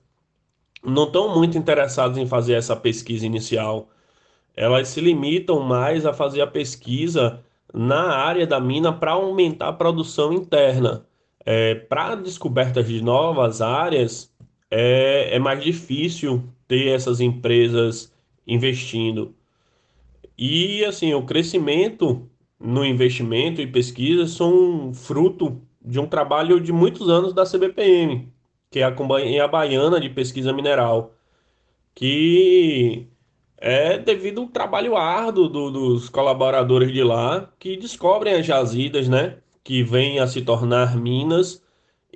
não 0.85 1.05
estão 1.05 1.35
muito 1.35 1.59
interessadas 1.59 2.17
em 2.19 2.27
fazer 2.27 2.55
essa 2.55 2.75
pesquisa 2.77 3.27
inicial. 3.27 3.91
Elas 4.57 4.89
se 4.89 5.01
limitam 5.01 5.61
mais 5.61 6.07
a 6.07 6.13
fazer 6.13 6.41
a 6.41 6.47
pesquisa 6.47 7.45
na 7.73 8.15
área 8.17 8.47
da 8.47 8.61
mina 8.61 8.93
para 8.93 9.13
aumentar 9.13 9.69
a 9.69 9.73
produção 9.73 10.33
interna. 10.33 11.07
É, 11.45 11.75
para 11.75 12.17
descobertas 12.17 12.87
de 12.87 13.03
novas 13.03 13.61
áreas, 13.63 14.30
é, 14.71 15.35
é 15.35 15.39
mais 15.39 15.63
difícil 15.63 16.45
ter 16.69 16.89
essas 16.89 17.21
empresas 17.21 18.13
investindo. 18.47 19.35
E 20.39 20.85
assim, 20.85 21.13
o 21.15 21.25
crescimento 21.25 22.29
no 22.59 22.85
investimento 22.85 23.61
e 23.61 23.67
pesquisa 23.67 24.27
são 24.27 24.93
fruto 24.95 25.61
de 25.83 25.99
um 25.99 26.07
trabalho 26.07 26.61
de 26.61 26.73
muitos 26.73 27.09
anos 27.09 27.33
da 27.35 27.45
CBPM, 27.45 28.31
que 28.71 28.81
é 28.81 28.85
a 28.85 28.93
Companhia 28.93 29.49
Baiana 29.49 30.01
de 30.01 30.11
Pesquisa 30.11 30.53
Mineral, 30.53 31.15
que 31.95 33.07
é 33.57 33.99
devido 33.99 34.43
ao 34.43 34.49
trabalho 34.49 34.97
árduo 34.97 35.49
do, 35.49 35.71
dos 35.71 36.09
colaboradores 36.09 36.93
de 36.93 37.03
lá 37.03 37.53
que 37.59 37.77
descobrem 37.77 38.35
as 38.35 38.47
jazidas, 38.47 39.09
né? 39.09 39.39
Que 39.63 39.83
vêm 39.83 40.19
a 40.19 40.27
se 40.27 40.43
tornar 40.43 40.97
minas 40.97 41.63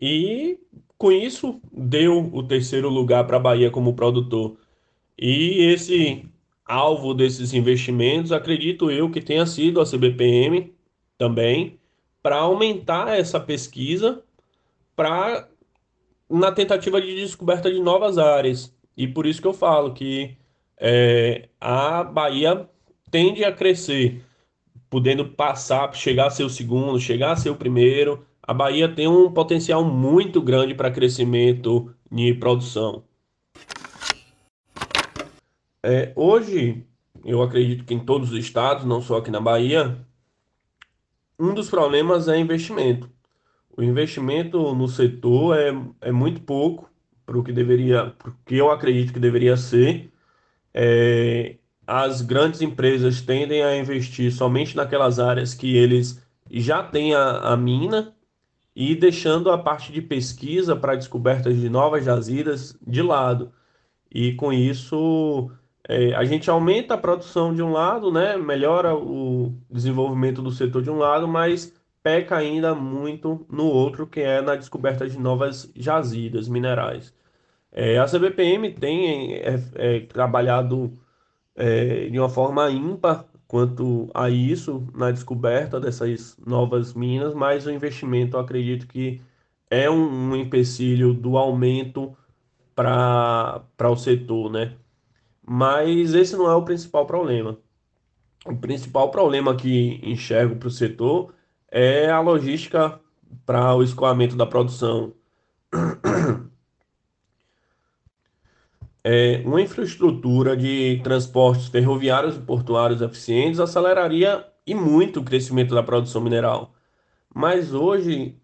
e 0.01 0.59
com 1.05 1.13
isso 1.13 1.61
deu 1.71 2.31
o 2.33 2.43
terceiro 2.43 2.89
lugar 2.89 3.27
para 3.27 3.37
a 3.37 3.41
Bahia 3.41 3.71
como 3.71 3.93
produtor. 3.95 4.57
E 5.19 5.59
esse 5.71 6.25
alvo 6.65 7.13
desses 7.13 7.53
investimentos, 7.53 8.33
acredito 8.33 8.91
eu 8.91 9.11
que 9.11 9.21
tenha 9.21 9.45
sido 9.45 9.83
a 9.83 9.85
CBPM 9.85 10.75
também, 11.19 11.79
para 12.23 12.37
aumentar 12.37 13.19
essa 13.19 13.39
pesquisa 13.39 14.23
para 14.97 15.47
na 16.31 16.51
tentativa 16.51 16.99
de 17.03 17.15
descoberta 17.17 17.71
de 17.71 17.81
novas 17.81 18.17
áreas. 18.17 18.75
E 18.97 19.07
por 19.07 19.27
isso 19.27 19.43
que 19.43 19.47
eu 19.47 19.53
falo 19.53 19.93
que 19.93 20.39
é, 20.79 21.51
a 21.61 22.03
Bahia 22.03 22.67
tende 23.11 23.45
a 23.45 23.53
crescer, 23.53 24.25
podendo 24.89 25.27
passar, 25.27 25.95
chegar 25.95 26.29
a 26.29 26.31
ser 26.31 26.45
o 26.45 26.49
segundo, 26.49 26.99
chegar 26.99 27.33
a 27.33 27.37
ser 27.37 27.51
o 27.51 27.57
primeiro. 27.57 28.25
A 28.47 28.53
Bahia 28.53 28.87
tem 28.87 29.09
um 29.09 29.33
potencial 29.33 29.83
muito 29.83 30.43
grande 30.43 30.75
para 30.75 30.91
crescimento 30.91 31.95
de 32.13 32.35
produção. 32.35 33.03
É, 35.83 36.13
hoje, 36.15 36.85
eu 37.25 37.43
acredito 37.43 37.85
que 37.85 37.95
em 37.95 38.05
todos 38.05 38.33
os 38.33 38.39
estados, 38.39 38.85
não 38.85 39.01
só 39.01 39.17
aqui 39.17 39.31
na 39.31 39.41
Bahia, 39.41 39.97
um 41.39 41.55
dos 41.55 41.71
problemas 41.71 42.29
é 42.29 42.39
investimento. 42.39 43.09
O 43.75 43.83
investimento 43.83 44.75
no 44.75 44.89
setor 44.89 45.57
é, 45.57 45.75
é 46.03 46.13
muito 46.13 46.43
pouco 46.43 46.91
para 47.25 47.39
o 47.39 47.43
que 47.43 47.53
deveria, 47.53 48.15
porque 48.19 48.57
eu 48.57 48.71
acredito 48.71 49.15
que 49.15 49.19
deveria 49.19 49.57
ser. 49.57 50.13
É, 50.75 51.57
as 51.87 52.21
grandes 52.21 52.61
empresas 52.61 53.23
tendem 53.23 53.63
a 53.63 53.75
investir 53.75 54.31
somente 54.31 54.77
naquelas 54.77 55.19
áreas 55.19 55.55
que 55.55 55.75
eles 55.75 56.23
já 56.51 56.83
têm 56.83 57.15
a, 57.15 57.39
a 57.39 57.57
mina 57.57 58.14
e 58.75 58.95
deixando 58.95 59.51
a 59.51 59.59
parte 59.59 59.93
de 59.93 60.03
pesquisa 60.03 60.75
para 60.77 60.97
descobertas 60.97 61.57
de 61.57 61.69
novas 61.69 62.05
jazidas 62.05 62.77
de 62.87 63.03
lado. 63.03 63.53
E 64.11 64.35
com 64.35 64.53
isso 64.53 65.51
é, 65.89 66.15
a 66.15 66.25
gente 66.25 66.51
aumenta 66.51 66.95
a 66.95 66.99
produção 66.99 67.55
de 67.55 67.63
um 67.63 67.73
lado, 67.73 68.11
né, 68.13 68.37
melhora 68.37 68.95
o 68.95 69.55
desenvolvimento 69.71 70.43
do 70.43 70.51
setor 70.51 70.83
de 70.83 70.91
um 70.91 70.99
lado, 70.99 71.29
mas 71.29 71.73
peca 72.03 72.37
ainda 72.37 72.75
muito 72.75 73.47
no 73.51 73.67
outro, 73.67 74.07
que 74.07 74.21
é 74.21 74.41
na 74.43 74.57
descoberta 74.57 75.09
de 75.09 75.19
novas 75.19 75.71
jazidas 75.75 76.49
minerais. 76.49 77.15
É, 77.73 77.99
a 77.99 78.07
CBPM 78.07 78.73
tem 78.75 79.35
é, 79.35 79.61
é, 79.75 80.01
trabalhado 80.01 80.99
é, 81.57 82.09
de 82.09 82.19
uma 82.19 82.29
forma 82.29 82.71
ímpar 82.71 83.27
quanto 83.55 84.11
a 84.13 84.29
isso, 84.29 84.85
na 84.93 85.13
descoberta 85.13 85.79
dessas 85.79 86.37
novas 86.45 86.93
minas, 86.93 87.33
mas 87.35 87.67
o 87.67 87.71
investimento, 87.71 88.37
acredito 88.37 88.85
que 88.85 89.23
é 89.71 89.89
um, 89.89 90.33
um 90.33 90.35
empecilho 90.35 91.15
do 91.15 91.37
aumento 91.37 92.17
para 92.75 93.63
o 93.89 93.95
setor, 93.95 94.51
né? 94.51 94.75
Mas 95.41 96.15
esse 96.15 96.37
não 96.37 96.51
é 96.51 96.55
o 96.57 96.65
principal 96.65 97.07
problema. 97.07 97.57
O 98.45 98.57
principal 98.57 99.13
problema 99.13 99.55
que 99.55 100.01
enxergo 100.03 100.57
para 100.57 100.67
o 100.67 100.73
setor 100.73 101.33
é 101.71 102.11
a 102.11 102.19
logística 102.19 102.99
para 103.47 103.73
o 103.73 103.85
escoamento 103.85 104.35
da 104.35 104.47
produção. 104.47 105.15
É, 109.05 109.43
uma 109.45 109.61
infraestrutura 109.61 110.57
de 110.57 111.01
transportes 111.05 111.69
ferroviários 111.69 112.37
e 112.37 112.41
portuários 112.41 113.03
eficientes 113.03 113.61
aceleraria 113.61 114.47
e 114.67 114.75
muito 114.75 115.21
o 115.21 115.25
crescimento 115.25 115.75
da 115.75 115.83
produção 115.83 116.23
mineral. 116.23 116.75
Mas 117.35 117.75
hoje, 117.75 118.37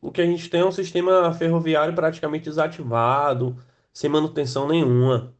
o 0.00 0.10
que 0.10 0.20
a 0.22 0.26
gente 0.26 0.50
tem 0.50 0.60
é 0.60 0.66
um 0.66 0.72
sistema 0.72 1.32
ferroviário 1.34 1.94
praticamente 1.94 2.44
desativado, 2.46 3.56
sem 3.92 4.10
manutenção 4.10 4.68
nenhuma 4.68 5.36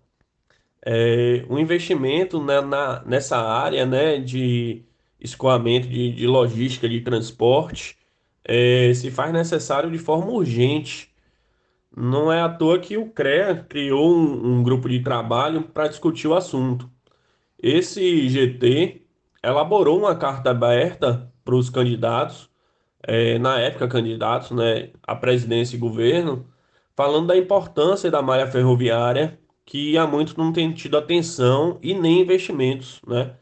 é, 0.86 1.44
um 1.50 1.58
investimento 1.58 2.40
né, 2.42 2.60
na, 2.60 3.02
nessa 3.04 3.36
área 3.36 3.84
né, 3.84 4.20
de 4.20 4.84
escoamento, 5.20 5.88
de, 5.88 6.12
de 6.12 6.26
logística, 6.28 6.88
de 6.88 7.00
transporte, 7.00 7.96
é, 8.44 8.92
se 8.94 9.10
faz 9.10 9.32
necessário 9.32 9.90
de 9.90 9.98
forma 9.98 10.30
urgente. 10.30 11.12
Não 11.96 12.30
é 12.32 12.40
à 12.42 12.48
toa 12.48 12.78
que 12.78 12.96
o 12.98 13.10
CREA 13.10 13.64
criou 13.68 14.14
um, 14.14 14.58
um 14.58 14.62
grupo 14.62 14.88
de 14.88 15.02
trabalho 15.02 15.62
para 15.62 15.88
discutir 15.88 16.28
o 16.28 16.34
assunto. 16.34 16.90
Esse 17.58 18.28
GT 18.28 19.06
elaborou 19.42 19.98
uma 19.98 20.16
carta 20.16 20.50
aberta 20.50 21.32
para 21.44 21.54
os 21.56 21.70
candidatos, 21.70 22.50
é, 23.02 23.38
na 23.38 23.58
época 23.60 23.88
candidatos 23.88 24.50
né, 24.50 24.90
à 25.02 25.16
presidência 25.16 25.76
e 25.76 25.78
governo, 25.78 26.46
falando 26.94 27.28
da 27.28 27.36
importância 27.36 28.10
da 28.10 28.22
malha 28.22 28.46
ferroviária 28.46 29.38
que 29.66 29.98
há 29.98 30.06
muito 30.06 30.38
não 30.38 30.52
tem 30.52 30.72
tido 30.72 30.96
atenção 30.96 31.78
e 31.82 31.94
nem 31.94 32.20
investimentos, 32.22 33.00
né? 33.06 33.36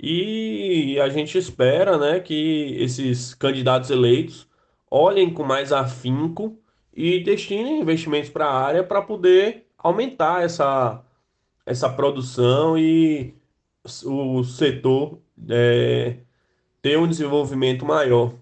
E 0.00 0.98
a 1.00 1.08
gente 1.08 1.38
espera, 1.38 1.96
né, 1.98 2.20
que 2.20 2.76
esses 2.78 3.34
candidatos 3.34 3.90
eleitos 3.90 4.48
olhem 4.90 5.32
com 5.32 5.42
mais 5.42 5.72
afinco 5.72 6.58
e 6.96 7.22
destinem 7.22 7.80
investimentos 7.80 8.30
para 8.30 8.46
a 8.46 8.58
área 8.58 8.82
para 8.82 9.02
poder 9.02 9.66
aumentar 9.76 10.42
essa, 10.42 11.04
essa 11.66 11.88
produção 11.88 12.78
e 12.78 13.34
o 14.04 14.42
setor 14.42 15.18
é, 15.48 16.16
ter 16.80 16.98
um 16.98 17.06
desenvolvimento 17.06 17.84
maior. 17.84 18.32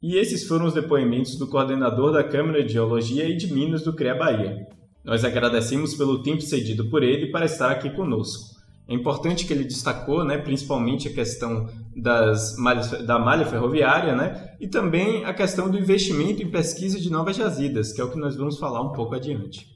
E 0.00 0.16
esses 0.16 0.46
foram 0.46 0.66
os 0.66 0.74
depoimentos 0.74 1.36
do 1.36 1.48
coordenador 1.48 2.12
da 2.12 2.22
Câmara 2.22 2.62
de 2.62 2.72
Geologia 2.72 3.28
e 3.28 3.36
de 3.36 3.52
Minas 3.52 3.82
do 3.82 3.92
CREA 3.92 4.14
Bahia, 4.14 4.68
nós 5.06 5.24
agradecemos 5.24 5.94
pelo 5.94 6.20
tempo 6.20 6.42
cedido 6.42 6.90
por 6.90 7.04
ele 7.04 7.30
para 7.30 7.46
estar 7.46 7.70
aqui 7.70 7.88
conosco. 7.90 8.56
É 8.88 8.94
importante 8.94 9.46
que 9.46 9.52
ele 9.52 9.62
destacou, 9.62 10.24
né, 10.24 10.36
principalmente 10.36 11.06
a 11.06 11.14
questão 11.14 11.68
das 11.96 12.56
malhas, 12.56 12.90
da 13.06 13.18
malha 13.18 13.46
ferroviária, 13.46 14.14
né, 14.14 14.54
e 14.60 14.68
também 14.68 15.24
a 15.24 15.32
questão 15.32 15.70
do 15.70 15.78
investimento 15.78 16.42
em 16.42 16.50
pesquisa 16.50 17.00
de 17.00 17.10
novas 17.10 17.36
jazidas, 17.36 17.92
que 17.92 18.00
é 18.00 18.04
o 18.04 18.10
que 18.10 18.18
nós 18.18 18.36
vamos 18.36 18.58
falar 18.58 18.82
um 18.82 18.92
pouco 18.92 19.14
adiante. 19.14 19.74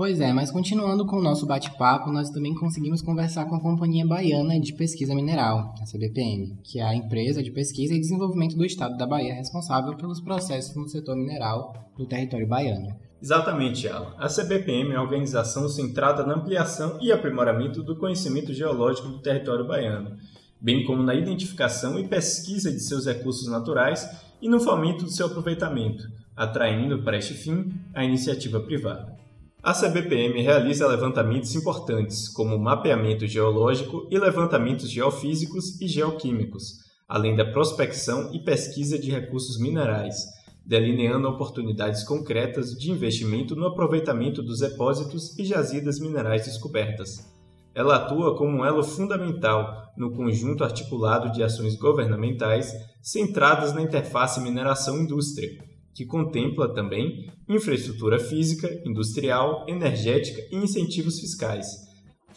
Pois 0.00 0.18
é, 0.18 0.32
mas 0.32 0.50
continuando 0.50 1.04
com 1.04 1.16
o 1.16 1.22
nosso 1.22 1.44
bate-papo, 1.44 2.10
nós 2.10 2.30
também 2.30 2.54
conseguimos 2.54 3.02
conversar 3.02 3.44
com 3.44 3.56
a 3.56 3.60
Companhia 3.60 4.06
Baiana 4.06 4.58
de 4.58 4.72
Pesquisa 4.72 5.14
Mineral, 5.14 5.74
a 5.78 5.84
CBPM, 5.84 6.56
que 6.64 6.78
é 6.78 6.84
a 6.84 6.94
empresa 6.94 7.42
de 7.42 7.50
pesquisa 7.50 7.92
e 7.92 8.00
desenvolvimento 8.00 8.56
do 8.56 8.64
estado 8.64 8.96
da 8.96 9.06
Bahia 9.06 9.34
responsável 9.34 9.94
pelos 9.96 10.18
processos 10.20 10.74
no 10.74 10.88
setor 10.88 11.16
mineral 11.16 11.74
do 11.98 12.06
território 12.06 12.48
baiano. 12.48 12.96
Exatamente, 13.20 13.86
Alan. 13.88 14.14
A 14.16 14.28
CBPM 14.28 14.92
é 14.92 14.96
a 14.96 15.02
organização 15.02 15.68
centrada 15.68 16.24
na 16.24 16.36
ampliação 16.36 16.98
e 17.02 17.12
aprimoramento 17.12 17.82
do 17.82 17.98
conhecimento 17.98 18.54
geológico 18.54 19.08
do 19.08 19.20
território 19.20 19.68
baiano, 19.68 20.16
bem 20.60 20.84
como 20.84 21.02
na 21.02 21.14
identificação 21.14 21.98
e 21.98 22.06
pesquisa 22.06 22.70
de 22.70 22.80
seus 22.80 23.06
recursos 23.06 23.48
naturais 23.48 24.08
e 24.42 24.48
no 24.48 24.60
fomento 24.60 25.04
do 25.04 25.10
seu 25.10 25.26
aproveitamento, 25.26 26.04
atraindo 26.36 27.02
para 27.02 27.16
este 27.16 27.34
fim 27.34 27.72
a 27.94 28.04
iniciativa 28.04 28.60
privada. 28.60 29.18
A 29.62 29.74
CBPM 29.74 30.40
realiza 30.40 30.86
levantamentos 30.86 31.54
importantes, 31.54 32.28
como 32.28 32.58
mapeamento 32.58 33.26
geológico 33.26 34.08
e 34.10 34.18
levantamentos 34.18 34.90
geofísicos 34.90 35.78
e 35.80 35.86
geoquímicos, 35.86 36.78
além 37.06 37.36
da 37.36 37.44
prospecção 37.44 38.32
e 38.32 38.38
pesquisa 38.38 38.98
de 38.98 39.10
recursos 39.10 39.60
minerais, 39.60 40.16
delineando 40.64 41.28
oportunidades 41.28 42.04
concretas 42.04 42.70
de 42.70 42.90
investimento 42.90 43.54
no 43.54 43.66
aproveitamento 43.66 44.42
dos 44.42 44.60
depósitos 44.60 45.38
e 45.38 45.44
jazidas 45.44 46.00
minerais 46.00 46.46
descobertas. 46.46 47.39
Ela 47.74 47.96
atua 47.96 48.36
como 48.36 48.58
um 48.58 48.64
elo 48.64 48.82
fundamental 48.82 49.92
no 49.96 50.10
conjunto 50.10 50.64
articulado 50.64 51.30
de 51.30 51.42
ações 51.42 51.76
governamentais 51.76 52.72
centradas 53.02 53.72
na 53.72 53.82
interface 53.82 54.40
mineração-indústria, 54.40 55.62
que 55.94 56.04
contempla 56.04 56.72
também 56.74 57.30
infraestrutura 57.48 58.18
física, 58.18 58.68
industrial, 58.84 59.64
energética 59.68 60.40
e 60.50 60.56
incentivos 60.56 61.20
fiscais. 61.20 61.90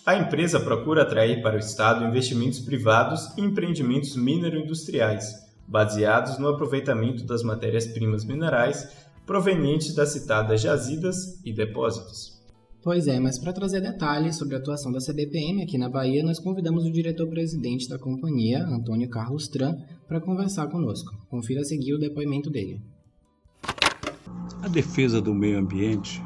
A 0.06 0.15
empresa 0.15 0.60
procura 0.60 1.04
atrair 1.04 1.41
para 1.41 1.56
o 1.56 1.60
Estado 1.60 2.04
investimentos 2.04 2.60
privados 2.60 3.36
e 3.38 3.41
empreendimentos 3.41 4.15
minero-industriais, 4.15 5.34
baseados 5.67 6.38
no 6.38 6.50
aproveitamento 6.50 7.26
das 7.26 7.41
matérias-primas 7.41 8.26
minerais 8.26 8.88
provenientes 9.26 9.96
das 9.96 10.10
citadas 10.10 10.62
jazidas 10.62 11.41
e 11.46 11.54
depósitos. 11.54 12.33
Pois 12.84 13.08
é, 13.08 13.17
mas 13.17 13.39
para 13.39 13.54
trazer 13.54 13.80
detalhes 13.80 14.36
sobre 14.36 14.56
a 14.56 14.58
atuação 14.58 14.91
da 14.91 15.00
CBPM 15.00 15.63
aqui 15.63 15.78
na 15.78 15.88
Bahia, 15.88 16.22
nós 16.22 16.38
convidamos 16.38 16.84
o 16.84 16.91
diretor-presidente 16.91 17.88
da 17.88 17.98
companhia, 17.98 18.62
Antônio 18.65 19.10
Carlos 19.10 19.48
Tran, 19.48 19.78
para 20.06 20.19
conversar 20.19 20.67
conosco. 20.67 21.15
Confira 21.30 21.62
a 21.62 21.63
seguir 21.63 21.93
o 21.93 21.98
depoimento 21.98 22.50
dele. 22.50 22.82
A 24.62 24.67
defesa 24.67 25.22
do 25.22 25.34
meio 25.34 25.60
ambiente 25.60 26.22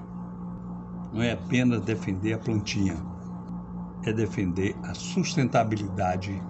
não 1.14 1.22
é 1.22 1.34
apenas 1.34 1.84
defender 1.84 2.34
a 2.34 2.40
plantinha, 2.40 2.98
é 4.04 4.12
defender 4.12 4.76
a 4.82 4.96
sustentabilidade 4.96 6.42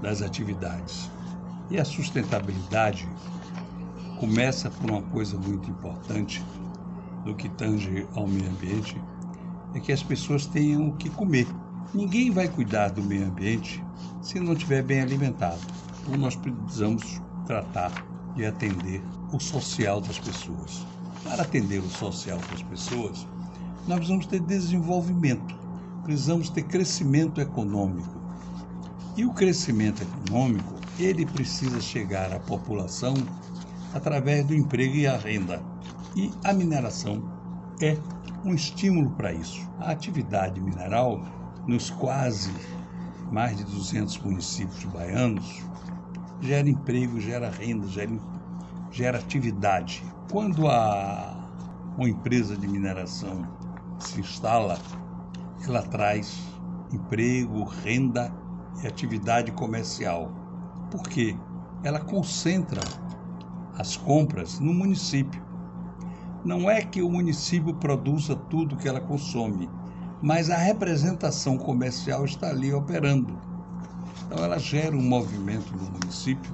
das 0.00 0.22
atividades. 0.22 1.10
E 1.72 1.76
a 1.76 1.84
sustentabilidade 1.84 3.08
começa 4.20 4.70
por 4.70 4.88
uma 4.88 5.02
coisa 5.02 5.36
muito 5.36 5.68
importante 5.68 6.40
no 7.24 7.34
que 7.34 7.48
tange 7.48 8.06
ao 8.14 8.28
meio 8.28 8.48
ambiente, 8.48 8.96
é 9.76 9.80
que 9.80 9.92
as 9.92 10.02
pessoas 10.02 10.46
tenham 10.46 10.88
o 10.88 10.96
que 10.96 11.10
comer. 11.10 11.46
Ninguém 11.92 12.30
vai 12.30 12.48
cuidar 12.48 12.88
do 12.88 13.02
meio 13.02 13.26
ambiente 13.26 13.84
se 14.22 14.40
não 14.40 14.54
estiver 14.54 14.82
bem 14.82 15.02
alimentado. 15.02 15.60
Então 16.00 16.16
nós 16.16 16.34
precisamos 16.34 17.20
tratar 17.46 17.92
de 18.34 18.46
atender 18.46 19.02
o 19.30 19.38
social 19.38 20.00
das 20.00 20.18
pessoas. 20.18 20.86
Para 21.22 21.42
atender 21.42 21.80
o 21.80 21.90
social 21.90 22.38
das 22.50 22.62
pessoas, 22.62 23.26
nós 23.86 23.98
precisamos 23.98 24.26
ter 24.26 24.40
desenvolvimento, 24.40 25.54
precisamos 26.04 26.48
ter 26.48 26.62
crescimento 26.62 27.38
econômico. 27.38 28.18
E 29.14 29.26
o 29.26 29.32
crescimento 29.34 30.02
econômico, 30.02 30.74
ele 30.98 31.26
precisa 31.26 31.80
chegar 31.82 32.32
à 32.32 32.40
população 32.40 33.14
através 33.92 34.46
do 34.46 34.54
emprego 34.54 34.96
e 34.96 35.06
a 35.06 35.18
renda. 35.18 35.62
E 36.14 36.30
a 36.44 36.54
mineração 36.54 37.22
é 37.80 37.98
um 38.46 38.54
estímulo 38.54 39.10
para 39.10 39.32
isso. 39.32 39.68
A 39.80 39.90
atividade 39.90 40.60
mineral 40.60 41.20
nos 41.66 41.90
quase 41.90 42.52
mais 43.32 43.56
de 43.56 43.64
200 43.64 44.18
municípios 44.18 44.84
baianos 44.84 45.64
gera 46.40 46.68
emprego, 46.68 47.18
gera 47.20 47.50
renda, 47.50 47.88
gera, 47.88 48.12
gera 48.90 49.18
atividade. 49.18 50.04
Quando 50.30 50.68
a, 50.68 51.50
uma 51.96 52.08
empresa 52.08 52.56
de 52.56 52.68
mineração 52.68 53.42
se 53.98 54.20
instala, 54.20 54.78
ela 55.66 55.82
traz 55.82 56.38
emprego, 56.92 57.64
renda 57.64 58.32
e 58.82 58.86
atividade 58.86 59.50
comercial. 59.52 60.30
Por 60.90 61.02
quê? 61.02 61.36
Ela 61.82 61.98
concentra 61.98 62.80
as 63.76 63.96
compras 63.96 64.60
no 64.60 64.72
município. 64.72 65.45
Não 66.46 66.70
é 66.70 66.80
que 66.80 67.02
o 67.02 67.10
município 67.10 67.74
produza 67.74 68.36
tudo 68.36 68.76
que 68.76 68.86
ela 68.86 69.00
consome, 69.00 69.68
mas 70.22 70.48
a 70.48 70.56
representação 70.56 71.58
comercial 71.58 72.24
está 72.24 72.50
ali 72.50 72.72
operando. 72.72 73.36
Então 74.24 74.44
ela 74.44 74.56
gera 74.56 74.96
um 74.96 75.02
movimento 75.02 75.76
no 75.76 75.90
município 75.90 76.52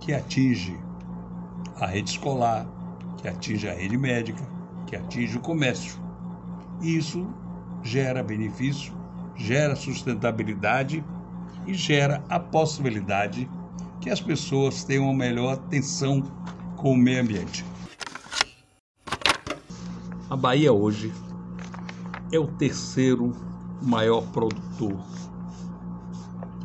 que 0.00 0.12
atinge 0.12 0.76
a 1.76 1.86
rede 1.86 2.10
escolar, 2.10 2.66
que 3.18 3.28
atinge 3.28 3.68
a 3.68 3.74
rede 3.74 3.96
médica, 3.96 4.44
que 4.88 4.96
atinge 4.96 5.36
o 5.36 5.40
comércio. 5.40 6.00
Isso 6.82 7.24
gera 7.80 8.24
benefício, 8.24 8.92
gera 9.36 9.76
sustentabilidade 9.76 11.04
e 11.64 11.74
gera 11.74 12.24
a 12.28 12.40
possibilidade 12.40 13.48
que 14.00 14.10
as 14.10 14.20
pessoas 14.20 14.82
tenham 14.82 15.04
uma 15.04 15.14
melhor 15.14 15.52
atenção 15.52 16.24
com 16.76 16.90
o 16.90 16.96
meio 16.96 17.22
ambiente. 17.22 17.64
A 20.30 20.36
Bahia 20.36 20.70
hoje 20.70 21.10
é 22.30 22.38
o 22.38 22.46
terceiro 22.46 23.32
maior 23.80 24.20
produtor 24.26 24.98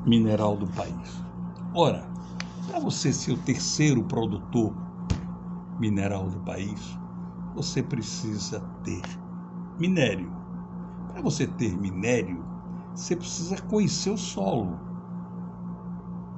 mineral 0.05 0.57
do 0.57 0.67
país. 0.67 1.23
Ora, 1.73 2.05
para 2.67 2.77
você 2.79 3.13
ser 3.13 3.31
o 3.31 3.37
terceiro 3.37 4.03
produtor 4.03 4.75
mineral 5.79 6.29
do 6.29 6.41
país, 6.41 6.99
você 7.55 7.81
precisa 7.81 8.59
ter 8.83 9.01
minério. 9.79 10.29
Para 11.13 11.21
você 11.21 11.47
ter 11.47 11.73
minério, 11.77 12.43
você 12.93 13.15
precisa 13.15 13.55
conhecer 13.61 14.09
o 14.09 14.17
solo. 14.17 14.77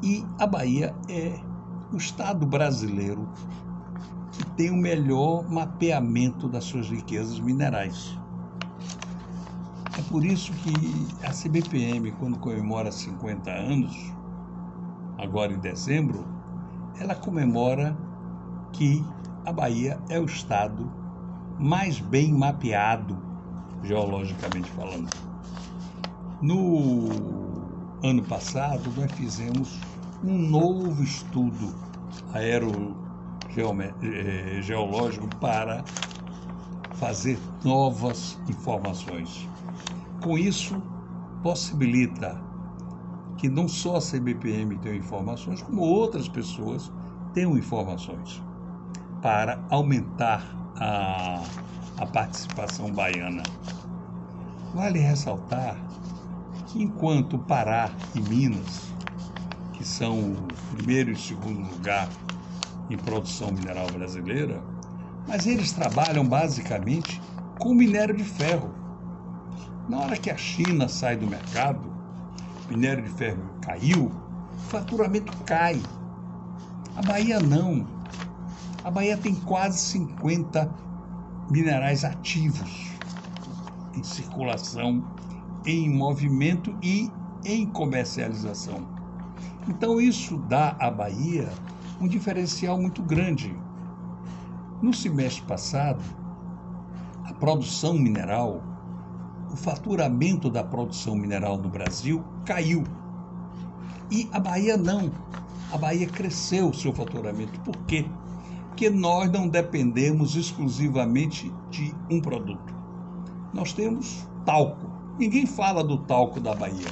E 0.04 0.24
a 0.38 0.46
Bahia 0.46 0.96
é 1.10 1.40
o 1.92 1.98
estado 1.98 2.46
brasileiro 2.46 3.28
que 4.36 4.46
tem 4.52 4.70
o 4.70 4.76
melhor 4.76 5.50
mapeamento 5.50 6.48
das 6.48 6.66
suas 6.66 6.90
riquezas 6.90 7.40
minerais. 7.40 8.18
É 9.98 10.02
por 10.10 10.26
isso 10.26 10.52
que 10.54 11.26
a 11.26 11.32
CBPM, 11.32 12.12
quando 12.14 12.38
comemora 12.38 12.92
50 12.92 13.50
anos, 13.50 13.96
agora 15.18 15.54
em 15.54 15.60
dezembro, 15.60 16.26
ela 17.00 17.16
comemora 17.16 17.96
que 18.74 19.04
a 19.46 19.54
Bahia 19.54 19.98
é 20.10 20.20
o 20.20 20.26
estado 20.26 20.92
mais 21.58 22.02
bem 22.02 22.34
mapeado, 22.34 23.18
geologicamente 23.84 24.70
falando. 24.72 25.10
No 26.42 27.08
ano 28.04 28.24
passado, 28.24 28.92
nós 28.98 29.12
fizemos 29.14 29.80
um 30.22 30.38
novo 30.38 31.02
estudo 31.02 31.74
aerogeológico 32.34 33.05
eh, 33.62 34.62
para 35.40 35.84
fazer 36.96 37.38
novas 37.64 38.38
informações. 38.48 39.48
Com 40.22 40.38
isso, 40.38 40.82
possibilita 41.44 42.42
que 43.38 43.50
não 43.50 43.68
só 43.68 43.98
a 43.98 44.02
CBPM 44.02 44.78
tenha 44.78 44.96
informações, 44.96 45.62
como 45.62 45.82
outras 45.82 46.28
pessoas 46.28 46.92
tenham 47.34 47.58
informações 47.58 48.42
para 49.22 49.60
aumentar 49.70 50.44
a, 50.78 51.44
a 51.98 52.06
participação 52.06 52.92
baiana. 52.92 53.44
Vale 54.74 55.00
ressaltar 55.00 55.78
que 56.68 56.82
enquanto 56.82 57.38
Pará 57.38 57.90
e 58.14 58.22
Minas, 58.22 58.92
que 59.74 59.84
são 59.84 60.32
o 60.32 60.48
primeiro 60.76 61.12
e 61.12 61.16
segundo 61.16 61.70
lugar 61.70 62.10
em 62.90 62.98
produção 62.98 63.52
mineral 63.52 63.88
brasileira, 63.92 64.62
mas 65.28 65.48
eles 65.48 65.72
trabalham 65.72 66.28
basicamente 66.28 67.22
com 67.60 67.74
minério 67.74 68.16
de 68.16 68.24
ferro. 68.24 68.70
Na 69.90 70.00
hora 70.00 70.18
que 70.18 70.30
a 70.30 70.38
China 70.38 70.88
sai 70.88 71.16
do 71.16 71.28
mercado, 71.28 71.92
minério 72.70 73.04
de 73.04 73.10
ferro 73.10 73.44
caiu, 73.62 74.12
o 74.54 74.60
faturamento 74.70 75.36
cai. 75.46 75.82
A 76.96 77.02
Bahia 77.02 77.40
não. 77.40 77.86
A 78.84 78.92
Bahia 78.92 79.18
tem 79.18 79.36
quase 79.36 79.80
50 79.80 80.70
minerais 81.50 82.04
ativos 82.04 82.92
em 83.96 84.04
circulação, 84.04 85.04
em 85.66 85.90
movimento 85.90 86.76
e 86.82 87.12
em 87.44 87.66
comercialização. 87.66 88.88
Então 89.68 90.00
isso 90.00 90.38
dá 90.50 90.76
à 90.80 90.92
Bahia 90.92 91.50
um 92.00 92.08
diferencial 92.08 92.80
muito 92.80 93.02
grande. 93.02 93.56
No 94.82 94.94
semestre 94.94 95.44
passado, 95.44 96.02
a 97.24 97.34
produção 97.34 97.94
mineral, 97.94 98.62
o 99.52 99.56
faturamento 99.56 100.50
da 100.50 100.64
produção 100.64 101.16
mineral 101.16 101.58
no 101.58 101.70
Brasil 101.70 102.24
caiu. 102.46 102.84
E 104.12 104.30
a 104.32 104.40
Bahia 104.40 104.78
não. 104.78 105.10
A 105.72 105.78
Bahia 105.78 106.08
cresceu 106.08 106.70
o 106.70 106.74
seu 106.74 106.94
faturamento. 106.94 107.60
Por 107.62 107.76
quê? 107.86 108.06
Porque 108.68 108.90
nós 108.90 109.32
não 109.32 109.48
dependemos 109.48 110.36
exclusivamente 110.36 111.52
de 111.72 111.96
um 112.10 112.20
produto. 112.20 112.76
Nós 113.54 113.74
temos 113.74 114.28
talco. 114.46 114.86
Ninguém 115.18 115.46
fala 115.46 115.84
do 115.84 115.98
talco 116.00 116.40
da 116.42 116.54
Bahia. 116.54 116.90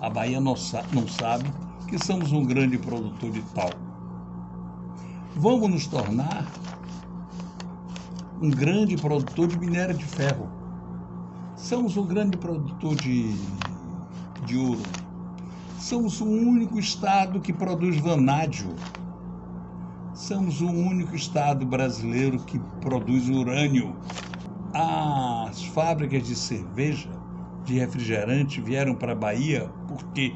A 0.00 0.10
Bahia 0.10 0.40
não, 0.40 0.56
sabe 0.56 1.50
que 1.88 2.04
somos 2.04 2.32
um 2.32 2.44
grande 2.44 2.76
produtor 2.76 3.30
de 3.30 3.40
talco 3.54 3.81
vamos 5.36 5.70
nos 5.70 5.86
tornar 5.86 6.46
um 8.40 8.50
grande 8.50 8.96
produtor 8.96 9.48
de 9.48 9.58
minério 9.58 9.96
de 9.96 10.04
ferro. 10.04 10.48
Somos 11.56 11.96
um 11.96 12.04
grande 12.04 12.36
produtor 12.36 12.96
de, 12.96 13.34
de 14.44 14.56
ouro. 14.56 14.82
Somos 15.78 16.20
o 16.20 16.26
único 16.26 16.78
estado 16.78 17.40
que 17.40 17.52
produz 17.52 17.98
vanádio. 17.98 18.74
Somos 20.14 20.60
o 20.60 20.68
único 20.68 21.14
estado 21.14 21.64
brasileiro 21.64 22.38
que 22.40 22.58
produz 22.80 23.28
urânio. 23.28 23.96
As 24.74 25.64
fábricas 25.66 26.26
de 26.26 26.34
cerveja, 26.34 27.10
de 27.64 27.78
refrigerante 27.78 28.60
vieram 28.60 28.94
para 28.94 29.12
a 29.12 29.16
Bahia 29.16 29.70
por 29.86 30.02
quê? 30.12 30.34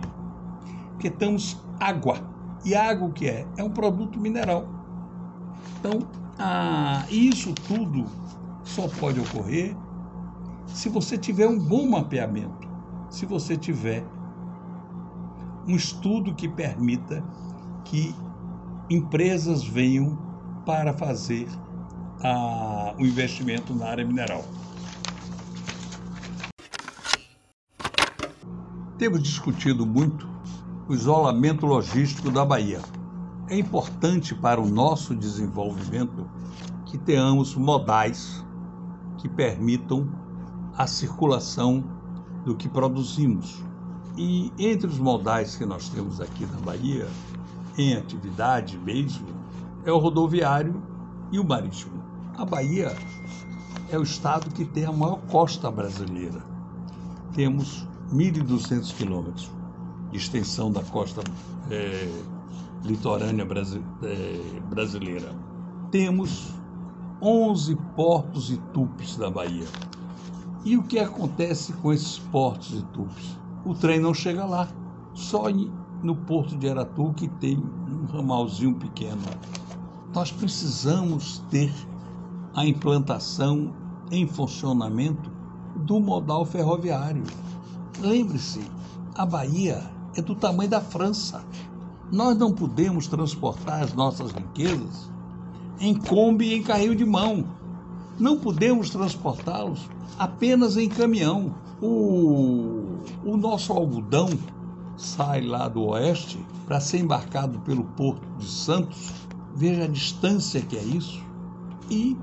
Porque 0.91 1.11
temos 1.11 1.61
água. 1.81 2.19
E 2.65 2.75
água 2.75 3.09
o 3.09 3.13
que 3.13 3.27
é? 3.29 3.47
É 3.57 3.65
um 3.65 3.71
produto 3.71 4.19
mineral. 4.19 4.76
Então, 5.87 6.01
ah, 6.37 7.07
isso 7.09 7.55
tudo 7.69 8.07
só 8.65 8.89
pode 8.89 9.21
ocorrer 9.21 9.77
se 10.67 10.89
você 10.89 11.17
tiver 11.17 11.47
um 11.47 11.57
bom 11.57 11.89
mapeamento, 11.89 12.69
se 13.09 13.25
você 13.25 13.57
tiver 13.57 14.05
um 15.65 15.77
estudo 15.77 16.35
que 16.35 16.49
permita 16.49 17.23
que 17.85 18.13
empresas 18.91 19.63
venham 19.63 20.19
para 20.67 20.93
fazer 20.93 21.47
o 22.99 23.07
investimento 23.07 23.73
na 23.73 23.87
área 23.87 24.05
mineral. 24.05 24.45
Temos 28.99 29.23
discutido 29.23 29.87
muito 29.87 30.29
o 30.89 30.95
isolamento 30.95 31.65
logístico 31.65 32.29
da 32.29 32.45
Bahia. 32.45 32.81
É 33.49 33.57
importante 33.57 34.35
para 34.35 34.61
o 34.61 34.67
nosso 34.67 35.15
desenvolvimento 35.15 36.29
que 36.85 36.99
tenhamos 36.99 37.55
modais 37.55 38.45
que 39.19 39.29
permitam 39.29 40.09
a 40.77 40.87
circulação 40.89 41.85
do 42.45 42.57
que 42.57 42.69
produzimos. 42.69 43.63
E 44.17 44.53
entre 44.59 44.89
os 44.89 44.99
modais 44.99 45.55
que 45.55 45.65
nós 45.65 45.89
temos 45.89 46.21
aqui 46.21 46.45
na 46.45 46.59
Bahia, 46.59 47.07
em 47.79 47.95
atividade 47.95 48.77
mesmo, 48.79 49.29
é 49.85 49.93
o 49.93 49.99
rodoviário 49.99 50.83
e 51.31 51.39
o 51.39 51.45
marítimo. 51.45 52.03
A 52.37 52.45
Bahia 52.45 52.97
é 53.91 53.97
o 53.97 54.03
estado 54.03 54.51
que 54.51 54.65
tem 54.65 54.87
a 54.87 54.93
maior 54.93 55.21
costa 55.31 55.71
brasileira. 55.71 56.43
Temos 57.33 57.87
1.200 58.13 58.93
quilômetros 58.97 59.51
de 60.11 60.17
extensão 60.17 60.73
da 60.73 60.83
costa 60.83 61.23
é, 61.71 62.11
litorânea 62.85 63.47
é, 64.03 64.61
brasileira. 64.69 65.35
Temos 65.91 66.55
11 67.21 67.77
portos 67.95 68.51
e 68.51 68.57
tupes 68.73 69.17
da 69.17 69.31
Bahia. 69.31 69.67
E 70.65 70.77
o 70.77 70.83
que 70.83 70.99
acontece 70.99 71.73
com 71.75 71.93
esses 71.93 72.19
portos 72.19 72.73
e 72.73 72.83
tupes? 72.93 73.39
O 73.65 73.75
trem 73.75 74.01
não 74.01 74.13
chega 74.13 74.45
lá. 74.45 74.69
Só 75.15 75.45
no 76.03 76.15
porto 76.15 76.57
de 76.57 76.69
Aratu 76.69 77.13
que 77.15 77.29
tem 77.29 77.57
um 77.57 78.07
ramalzinho 78.07 78.75
pequeno. 78.75 79.23
Nós 80.15 80.31
precisamos 80.31 81.39
ter 81.51 81.73
a 82.55 82.67
implantação 82.67 83.73
em 84.11 84.27
funcionamento 84.27 85.31
do 85.77 86.01
modal 86.01 86.45
ferroviário. 86.45 87.25
Lembre-se, 88.01 88.61
a 89.15 89.25
Bahia 89.27 89.83
é 90.17 90.23
do 90.23 90.35
tamanho 90.35 90.71
da 90.71 90.81
França. 90.81 91.45
Nós 92.11 92.39
não 92.39 92.53
podemos 92.53 93.09
transportar 93.09 93.83
as 93.83 93.93
nossas 93.93 94.31
riquezas 94.31 95.11
em 95.81 95.95
Kombi 95.95 96.47
e 96.47 96.55
em 96.55 96.63
carrinho 96.63 96.95
de 96.95 97.05
mão. 97.05 97.45
Não 98.19 98.39
podemos 98.39 98.91
transportá-los 98.91 99.89
apenas 100.19 100.77
em 100.77 100.89
caminhão. 100.89 101.55
O, 101.83 103.01
o 103.25 103.37
nosso 103.37 103.73
algodão 103.73 104.29
sai 104.97 105.43
lá 105.43 105.69
do 105.69 105.85
oeste 105.89 106.39
para 106.65 106.81
ser 106.81 107.01
embarcado 107.01 107.59
pelo 107.61 107.85
porto 107.85 108.27
de 108.39 108.47
Santos. 108.47 109.13
Veja 109.55 109.85
a 109.85 109.89
distância 109.89 110.61
que 110.61 110.77
é 110.77 110.83
isso. 110.83 111.23
E 111.91 112.17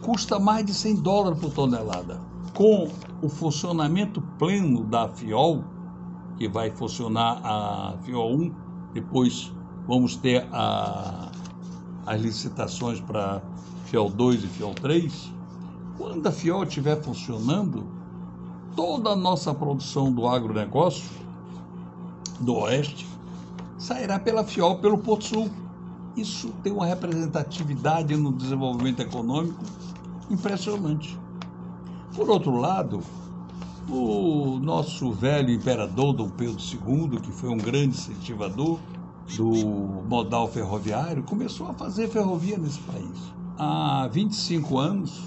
custa 0.00 0.38
mais 0.38 0.64
de 0.64 0.72
100 0.72 0.96
dólares 0.96 1.40
por 1.40 1.52
tonelada. 1.52 2.20
Com 2.54 2.88
o 3.20 3.28
funcionamento 3.28 4.22
pleno 4.38 4.84
da 4.84 5.08
FIOL, 5.08 5.64
que 6.36 6.48
vai 6.48 6.70
funcionar 6.70 7.40
a 7.44 7.96
FIOL 8.02 8.34
1, 8.34 8.67
depois 9.00 9.52
vamos 9.86 10.16
ter 10.16 10.46
a, 10.52 11.30
as 12.04 12.20
licitações 12.20 13.00
para 13.00 13.40
FIOL 13.86 14.10
2 14.10 14.44
e 14.44 14.46
FIOL 14.48 14.74
3. 14.74 15.32
Quando 15.96 16.26
a 16.26 16.32
FIOL 16.32 16.64
estiver 16.64 17.00
funcionando, 17.00 17.86
toda 18.74 19.10
a 19.10 19.16
nossa 19.16 19.54
produção 19.54 20.12
do 20.12 20.26
agronegócio 20.26 21.08
do 22.40 22.54
Oeste 22.56 23.06
sairá 23.78 24.18
pela 24.18 24.44
FIOL, 24.44 24.78
pelo 24.78 24.98
Porto 24.98 25.24
Sul. 25.24 25.50
Isso 26.16 26.48
tem 26.62 26.72
uma 26.72 26.86
representatividade 26.86 28.16
no 28.16 28.32
desenvolvimento 28.32 29.00
econômico 29.00 29.64
impressionante. 30.28 31.18
Por 32.14 32.28
outro 32.28 32.56
lado, 32.56 33.00
o 33.88 34.58
nosso 34.58 35.10
velho 35.12 35.50
imperador 35.50 36.12
Dom 36.12 36.28
Pedro 36.28 36.58
II, 36.60 37.20
que 37.20 37.32
foi 37.32 37.48
um 37.48 37.56
grande 37.56 37.96
incentivador 37.96 38.78
do 39.36 39.50
modal 40.08 40.48
ferroviário, 40.48 41.22
começou 41.22 41.68
a 41.68 41.74
fazer 41.74 42.08
ferrovia 42.08 42.58
nesse 42.58 42.78
país. 42.80 43.32
Há 43.58 44.08
25 44.12 44.78
anos, 44.78 45.22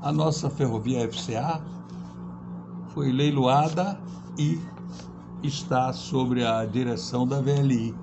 a 0.00 0.12
nossa 0.12 0.48
ferrovia 0.48 1.08
FCA 1.10 1.60
foi 2.88 3.10
leiloada 3.10 4.00
e 4.38 4.58
está 5.42 5.92
sobre 5.92 6.44
a 6.44 6.64
direção 6.64 7.26
da 7.26 7.40
VLI. 7.40 7.94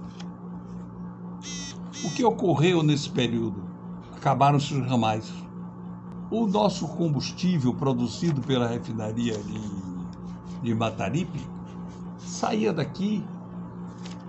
O 2.04 2.12
que 2.12 2.24
ocorreu 2.24 2.84
nesse 2.84 3.10
período? 3.10 3.64
Acabaram-se 4.16 4.74
os 4.74 4.86
ramais. 4.88 5.41
O 6.32 6.48
nosso 6.48 6.88
combustível 6.88 7.74
produzido 7.74 8.42
pela 8.42 8.66
refinaria 8.66 9.38
de, 9.38 9.60
de 10.64 10.74
Mataripe 10.74 11.42
saía 12.18 12.72
daqui 12.72 13.22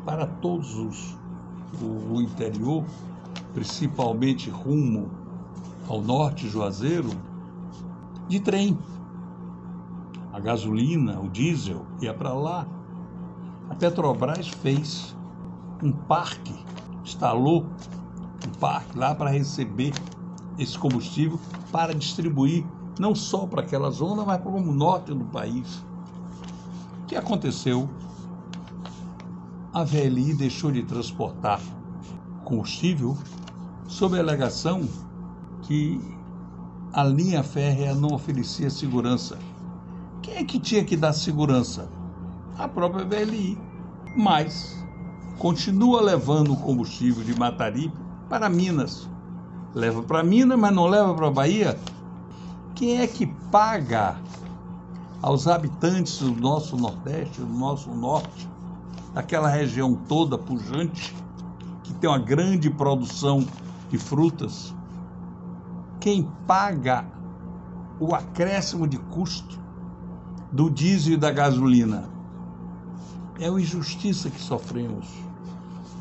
para 0.04 0.26
todos 0.26 0.74
os 0.74 1.16
o, 1.80 2.16
o 2.16 2.20
interior, 2.20 2.84
principalmente 3.54 4.50
rumo 4.50 5.10
ao 5.88 6.00
norte 6.02 6.48
Juazeiro, 6.48 7.10
de 8.28 8.40
trem. 8.40 8.76
A 10.32 10.40
gasolina, 10.40 11.20
o 11.20 11.28
diesel 11.28 11.86
ia 12.00 12.12
para 12.12 12.32
lá. 12.32 12.66
A 13.70 13.76
Petrobras 13.76 14.48
fez 14.48 15.16
um 15.80 15.92
parque, 15.92 16.54
instalou 17.04 17.64
um 18.44 18.58
parque 18.58 18.98
lá 18.98 19.14
para 19.14 19.30
receber 19.30 19.92
esse 20.58 20.78
combustível 20.78 21.38
para 21.70 21.94
distribuir 21.94 22.64
não 22.98 23.14
só 23.14 23.46
para 23.46 23.62
aquela 23.62 23.90
zona, 23.90 24.24
mas 24.24 24.40
para 24.40 24.50
o 24.50 24.60
norte 24.60 25.14
do 25.14 25.24
país. 25.24 25.84
O 27.02 27.06
que 27.06 27.16
aconteceu? 27.16 27.88
A 29.72 29.84
VLI 29.84 30.34
deixou 30.34 30.70
de 30.70 30.82
transportar 30.82 31.60
combustível 32.44 33.16
sob 33.88 34.16
a 34.16 34.20
alegação 34.20 34.86
que 35.62 36.00
a 36.92 37.02
linha 37.02 37.42
férrea 37.42 37.94
não 37.94 38.14
oferecia 38.14 38.68
segurança. 38.68 39.38
Quem 40.20 40.34
é 40.34 40.44
que 40.44 40.58
tinha 40.58 40.84
que 40.84 40.96
dar 40.96 41.12
segurança? 41.14 41.88
A 42.58 42.68
própria 42.68 43.04
VLI. 43.04 43.58
Mas 44.14 44.84
continua 45.38 46.02
levando 46.02 46.52
o 46.52 46.56
combustível 46.56 47.24
de 47.24 47.34
Mataripe 47.34 47.96
para 48.28 48.50
Minas 48.50 49.08
leva 49.74 50.02
para 50.02 50.22
Minas, 50.22 50.58
mas 50.58 50.74
não 50.74 50.86
leva 50.86 51.14
para 51.14 51.30
Bahia? 51.30 51.78
Quem 52.74 53.00
é 53.00 53.06
que 53.06 53.26
paga 53.50 54.16
aos 55.20 55.46
habitantes 55.46 56.18
do 56.18 56.32
nosso 56.32 56.76
Nordeste, 56.76 57.40
do 57.40 57.52
nosso 57.52 57.90
Norte, 57.90 58.48
daquela 59.14 59.48
região 59.48 59.94
toda 59.94 60.36
pujante, 60.36 61.14
que 61.84 61.94
tem 61.94 62.08
uma 62.08 62.18
grande 62.18 62.70
produção 62.70 63.46
de 63.88 63.98
frutas? 63.98 64.74
Quem 66.00 66.28
paga 66.46 67.04
o 68.00 68.14
acréscimo 68.14 68.86
de 68.86 68.98
custo 68.98 69.60
do 70.50 70.68
diesel 70.68 71.14
e 71.14 71.16
da 71.16 71.30
gasolina? 71.30 72.10
É 73.38 73.46
a 73.46 73.52
injustiça 73.52 74.28
que 74.28 74.40
sofremos 74.40 75.31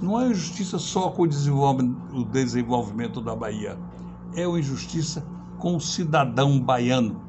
não 0.02 0.20
é 0.20 0.30
injustiça 0.30 0.80
só 0.80 1.12
com 1.12 1.24
o 1.24 1.28
desenvolvimento, 1.28 3.22
da 3.22 3.36
Bahia, 3.36 3.78
é 4.36 4.48
uma 4.48 4.60
injustiça 4.60 5.24
com 5.60 5.76
o 5.76 5.80
cidadão 5.80 6.60
baiano 6.60 7.22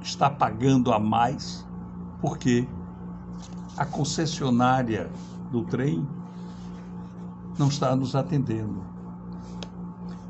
que 0.00 0.06
está 0.08 0.28
pagando 0.28 0.92
a 0.92 0.98
mais 0.98 1.64
porque 2.20 2.66
a 3.76 3.84
concessionária 3.84 5.10
do 5.52 5.62
trem 5.62 6.06
não 7.56 7.68
está 7.68 7.94
nos 7.94 8.16
atendendo. 8.16 8.82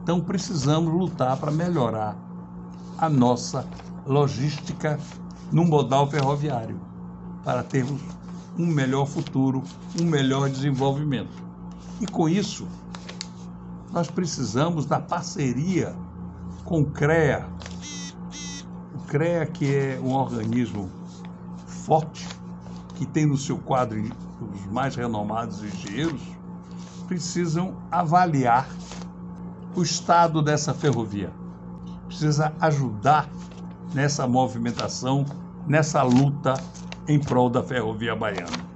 Então 0.03 0.21
precisamos 0.21 0.93
lutar 0.93 1.37
para 1.37 1.51
melhorar 1.51 2.16
a 2.99 3.09
nossa 3.09 3.66
logística 4.07 4.99
no 5.51 5.64
modal 5.64 6.09
ferroviário, 6.09 6.81
para 7.45 7.62
termos 7.62 8.01
um 8.59 8.66
melhor 8.66 9.07
futuro, 9.07 9.62
um 10.01 10.05
melhor 10.05 10.51
desenvolvimento. 10.51 11.50
E 12.01 12.07
com 12.07 12.29
isso, 12.29 12.67
nós 13.93 14.11
precisamos 14.11 14.87
da 14.87 14.99
parceria 14.99 15.95
com 16.65 16.81
o 16.81 16.87
CREA. 16.87 17.47
O 18.95 18.99
CREA, 19.07 19.45
que 19.45 19.75
é 19.75 20.01
um 20.03 20.13
organismo 20.13 20.91
forte, 21.67 22.27
que 22.95 23.05
tem 23.05 23.27
no 23.27 23.37
seu 23.37 23.59
quadro 23.59 24.01
os 24.01 24.67
mais 24.73 24.97
renomados 24.97 25.63
engenheiros, 25.63 26.23
precisam 27.07 27.77
avaliar 27.91 28.69
o 29.77 29.83
estado 29.83 30.41
dessa 30.41 30.73
ferrovia. 30.73 31.31
Precisa 32.07 32.53
ajudar 32.61 33.29
nessa 33.93 34.27
movimentação, 34.27 35.27
nessa 35.67 36.03
luta 36.03 36.55
em 37.07 37.19
prol 37.19 37.51
da 37.51 37.63
ferrovia 37.63 38.15
baiana. 38.17 38.69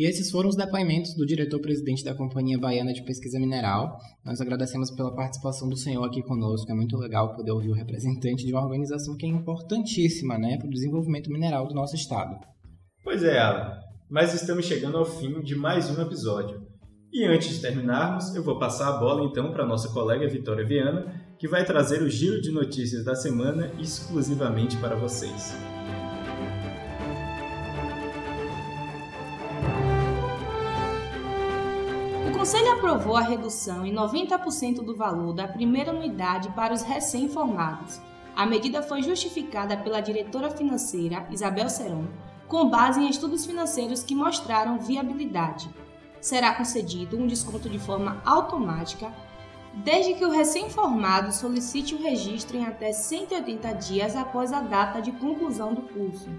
E 0.00 0.06
esses 0.06 0.30
foram 0.30 0.48
os 0.48 0.56
depoimentos 0.56 1.14
do 1.14 1.26
diretor-presidente 1.26 2.02
da 2.02 2.14
Companhia 2.14 2.58
Baiana 2.58 2.90
de 2.90 3.04
Pesquisa 3.04 3.38
Mineral. 3.38 3.98
Nós 4.24 4.40
agradecemos 4.40 4.90
pela 4.90 5.14
participação 5.14 5.68
do 5.68 5.76
senhor 5.76 6.02
aqui 6.02 6.22
conosco. 6.22 6.72
É 6.72 6.74
muito 6.74 6.96
legal 6.96 7.36
poder 7.36 7.50
ouvir 7.50 7.68
o 7.68 7.74
representante 7.74 8.46
de 8.46 8.50
uma 8.50 8.62
organização 8.62 9.14
que 9.14 9.26
é 9.26 9.28
importantíssima 9.28 10.38
né, 10.38 10.56
para 10.56 10.68
o 10.68 10.70
desenvolvimento 10.70 11.30
mineral 11.30 11.68
do 11.68 11.74
nosso 11.74 11.96
estado. 11.96 12.34
Pois 13.04 13.22
é, 13.22 13.38
Alan. 13.40 13.78
Mas 14.10 14.32
estamos 14.32 14.64
chegando 14.64 14.96
ao 14.96 15.04
fim 15.04 15.42
de 15.42 15.54
mais 15.54 15.90
um 15.90 16.00
episódio. 16.00 16.66
E 17.12 17.26
antes 17.26 17.56
de 17.56 17.60
terminarmos, 17.60 18.34
eu 18.34 18.42
vou 18.42 18.58
passar 18.58 18.88
a 18.88 18.98
bola 18.98 19.26
então 19.26 19.52
para 19.52 19.66
nossa 19.66 19.90
colega 19.90 20.26
Vitória 20.26 20.64
Viana, 20.64 21.12
que 21.38 21.46
vai 21.46 21.62
trazer 21.62 22.00
o 22.00 22.08
giro 22.08 22.40
de 22.40 22.50
notícias 22.50 23.04
da 23.04 23.14
semana 23.14 23.70
exclusivamente 23.78 24.78
para 24.78 24.96
vocês. 24.96 25.54
Conselho 32.40 32.72
aprovou 32.72 33.18
a 33.18 33.20
redução 33.20 33.84
em 33.84 33.92
90% 33.92 34.76
do 34.76 34.96
valor 34.96 35.34
da 35.34 35.46
primeira 35.46 35.92
unidade 35.92 36.48
para 36.52 36.72
os 36.72 36.80
recém-formados. 36.80 38.00
A 38.34 38.46
medida 38.46 38.82
foi 38.82 39.02
justificada 39.02 39.76
pela 39.76 40.00
diretora 40.00 40.48
financeira 40.48 41.26
Isabel 41.30 41.68
Seron, 41.68 42.06
com 42.48 42.70
base 42.70 42.98
em 42.98 43.10
estudos 43.10 43.44
financeiros 43.44 44.02
que 44.02 44.14
mostraram 44.14 44.78
viabilidade 44.78 45.68
será 46.18 46.54
concedido 46.54 47.18
um 47.18 47.26
desconto 47.26 47.68
de 47.68 47.78
forma 47.78 48.22
automática, 48.24 49.12
desde 49.74 50.14
que 50.14 50.24
o 50.24 50.30
recém-formado 50.30 51.34
solicite 51.34 51.94
o 51.94 52.02
registro 52.02 52.56
em 52.56 52.64
até 52.64 52.90
180 52.90 53.72
dias 53.74 54.16
após 54.16 54.50
a 54.50 54.62
data 54.62 55.02
de 55.02 55.12
conclusão 55.12 55.74
do 55.74 55.82
curso. 55.82 56.30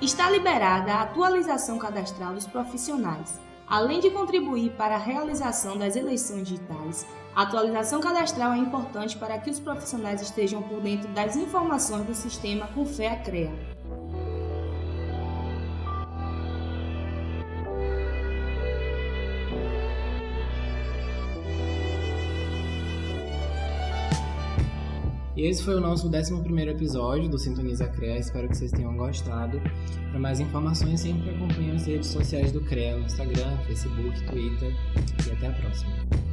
Está 0.00 0.30
liberada 0.30 0.92
a 0.92 1.02
atualização 1.02 1.76
cadastral 1.76 2.32
dos 2.32 2.46
profissionais. 2.46 3.40
Além 3.66 3.98
de 3.98 4.10
contribuir 4.10 4.70
para 4.76 4.94
a 4.94 4.98
realização 4.98 5.76
das 5.76 5.96
eleições 5.96 6.46
digitais, 6.46 7.04
a 7.34 7.42
atualização 7.42 8.00
cadastral 8.00 8.52
é 8.52 8.58
importante 8.58 9.18
para 9.18 9.36
que 9.38 9.50
os 9.50 9.58
profissionais 9.58 10.22
estejam 10.22 10.62
por 10.62 10.80
dentro 10.80 11.08
das 11.08 11.34
informações 11.34 12.06
do 12.06 12.14
sistema 12.14 12.68
com 12.68 12.84
CREA. 13.24 13.52
E 25.38 25.46
esse 25.46 25.62
foi 25.62 25.76
o 25.76 25.80
nosso 25.80 26.08
11 26.08 26.68
episódio 26.68 27.28
do 27.28 27.38
Sintoniza 27.38 27.86
CREA. 27.86 28.18
Espero 28.18 28.48
que 28.48 28.56
vocês 28.56 28.72
tenham 28.72 28.96
gostado. 28.96 29.62
Para 30.10 30.18
mais 30.18 30.40
informações, 30.40 30.98
sempre 31.00 31.30
acompanhe 31.30 31.76
as 31.76 31.86
redes 31.86 32.08
sociais 32.08 32.50
do 32.50 32.60
CREA 32.62 32.98
no 32.98 33.06
Instagram, 33.06 33.56
Facebook, 33.58 34.20
Twitter. 34.24 34.74
E 35.28 35.30
até 35.30 35.46
a 35.46 35.52
próxima. 35.52 36.27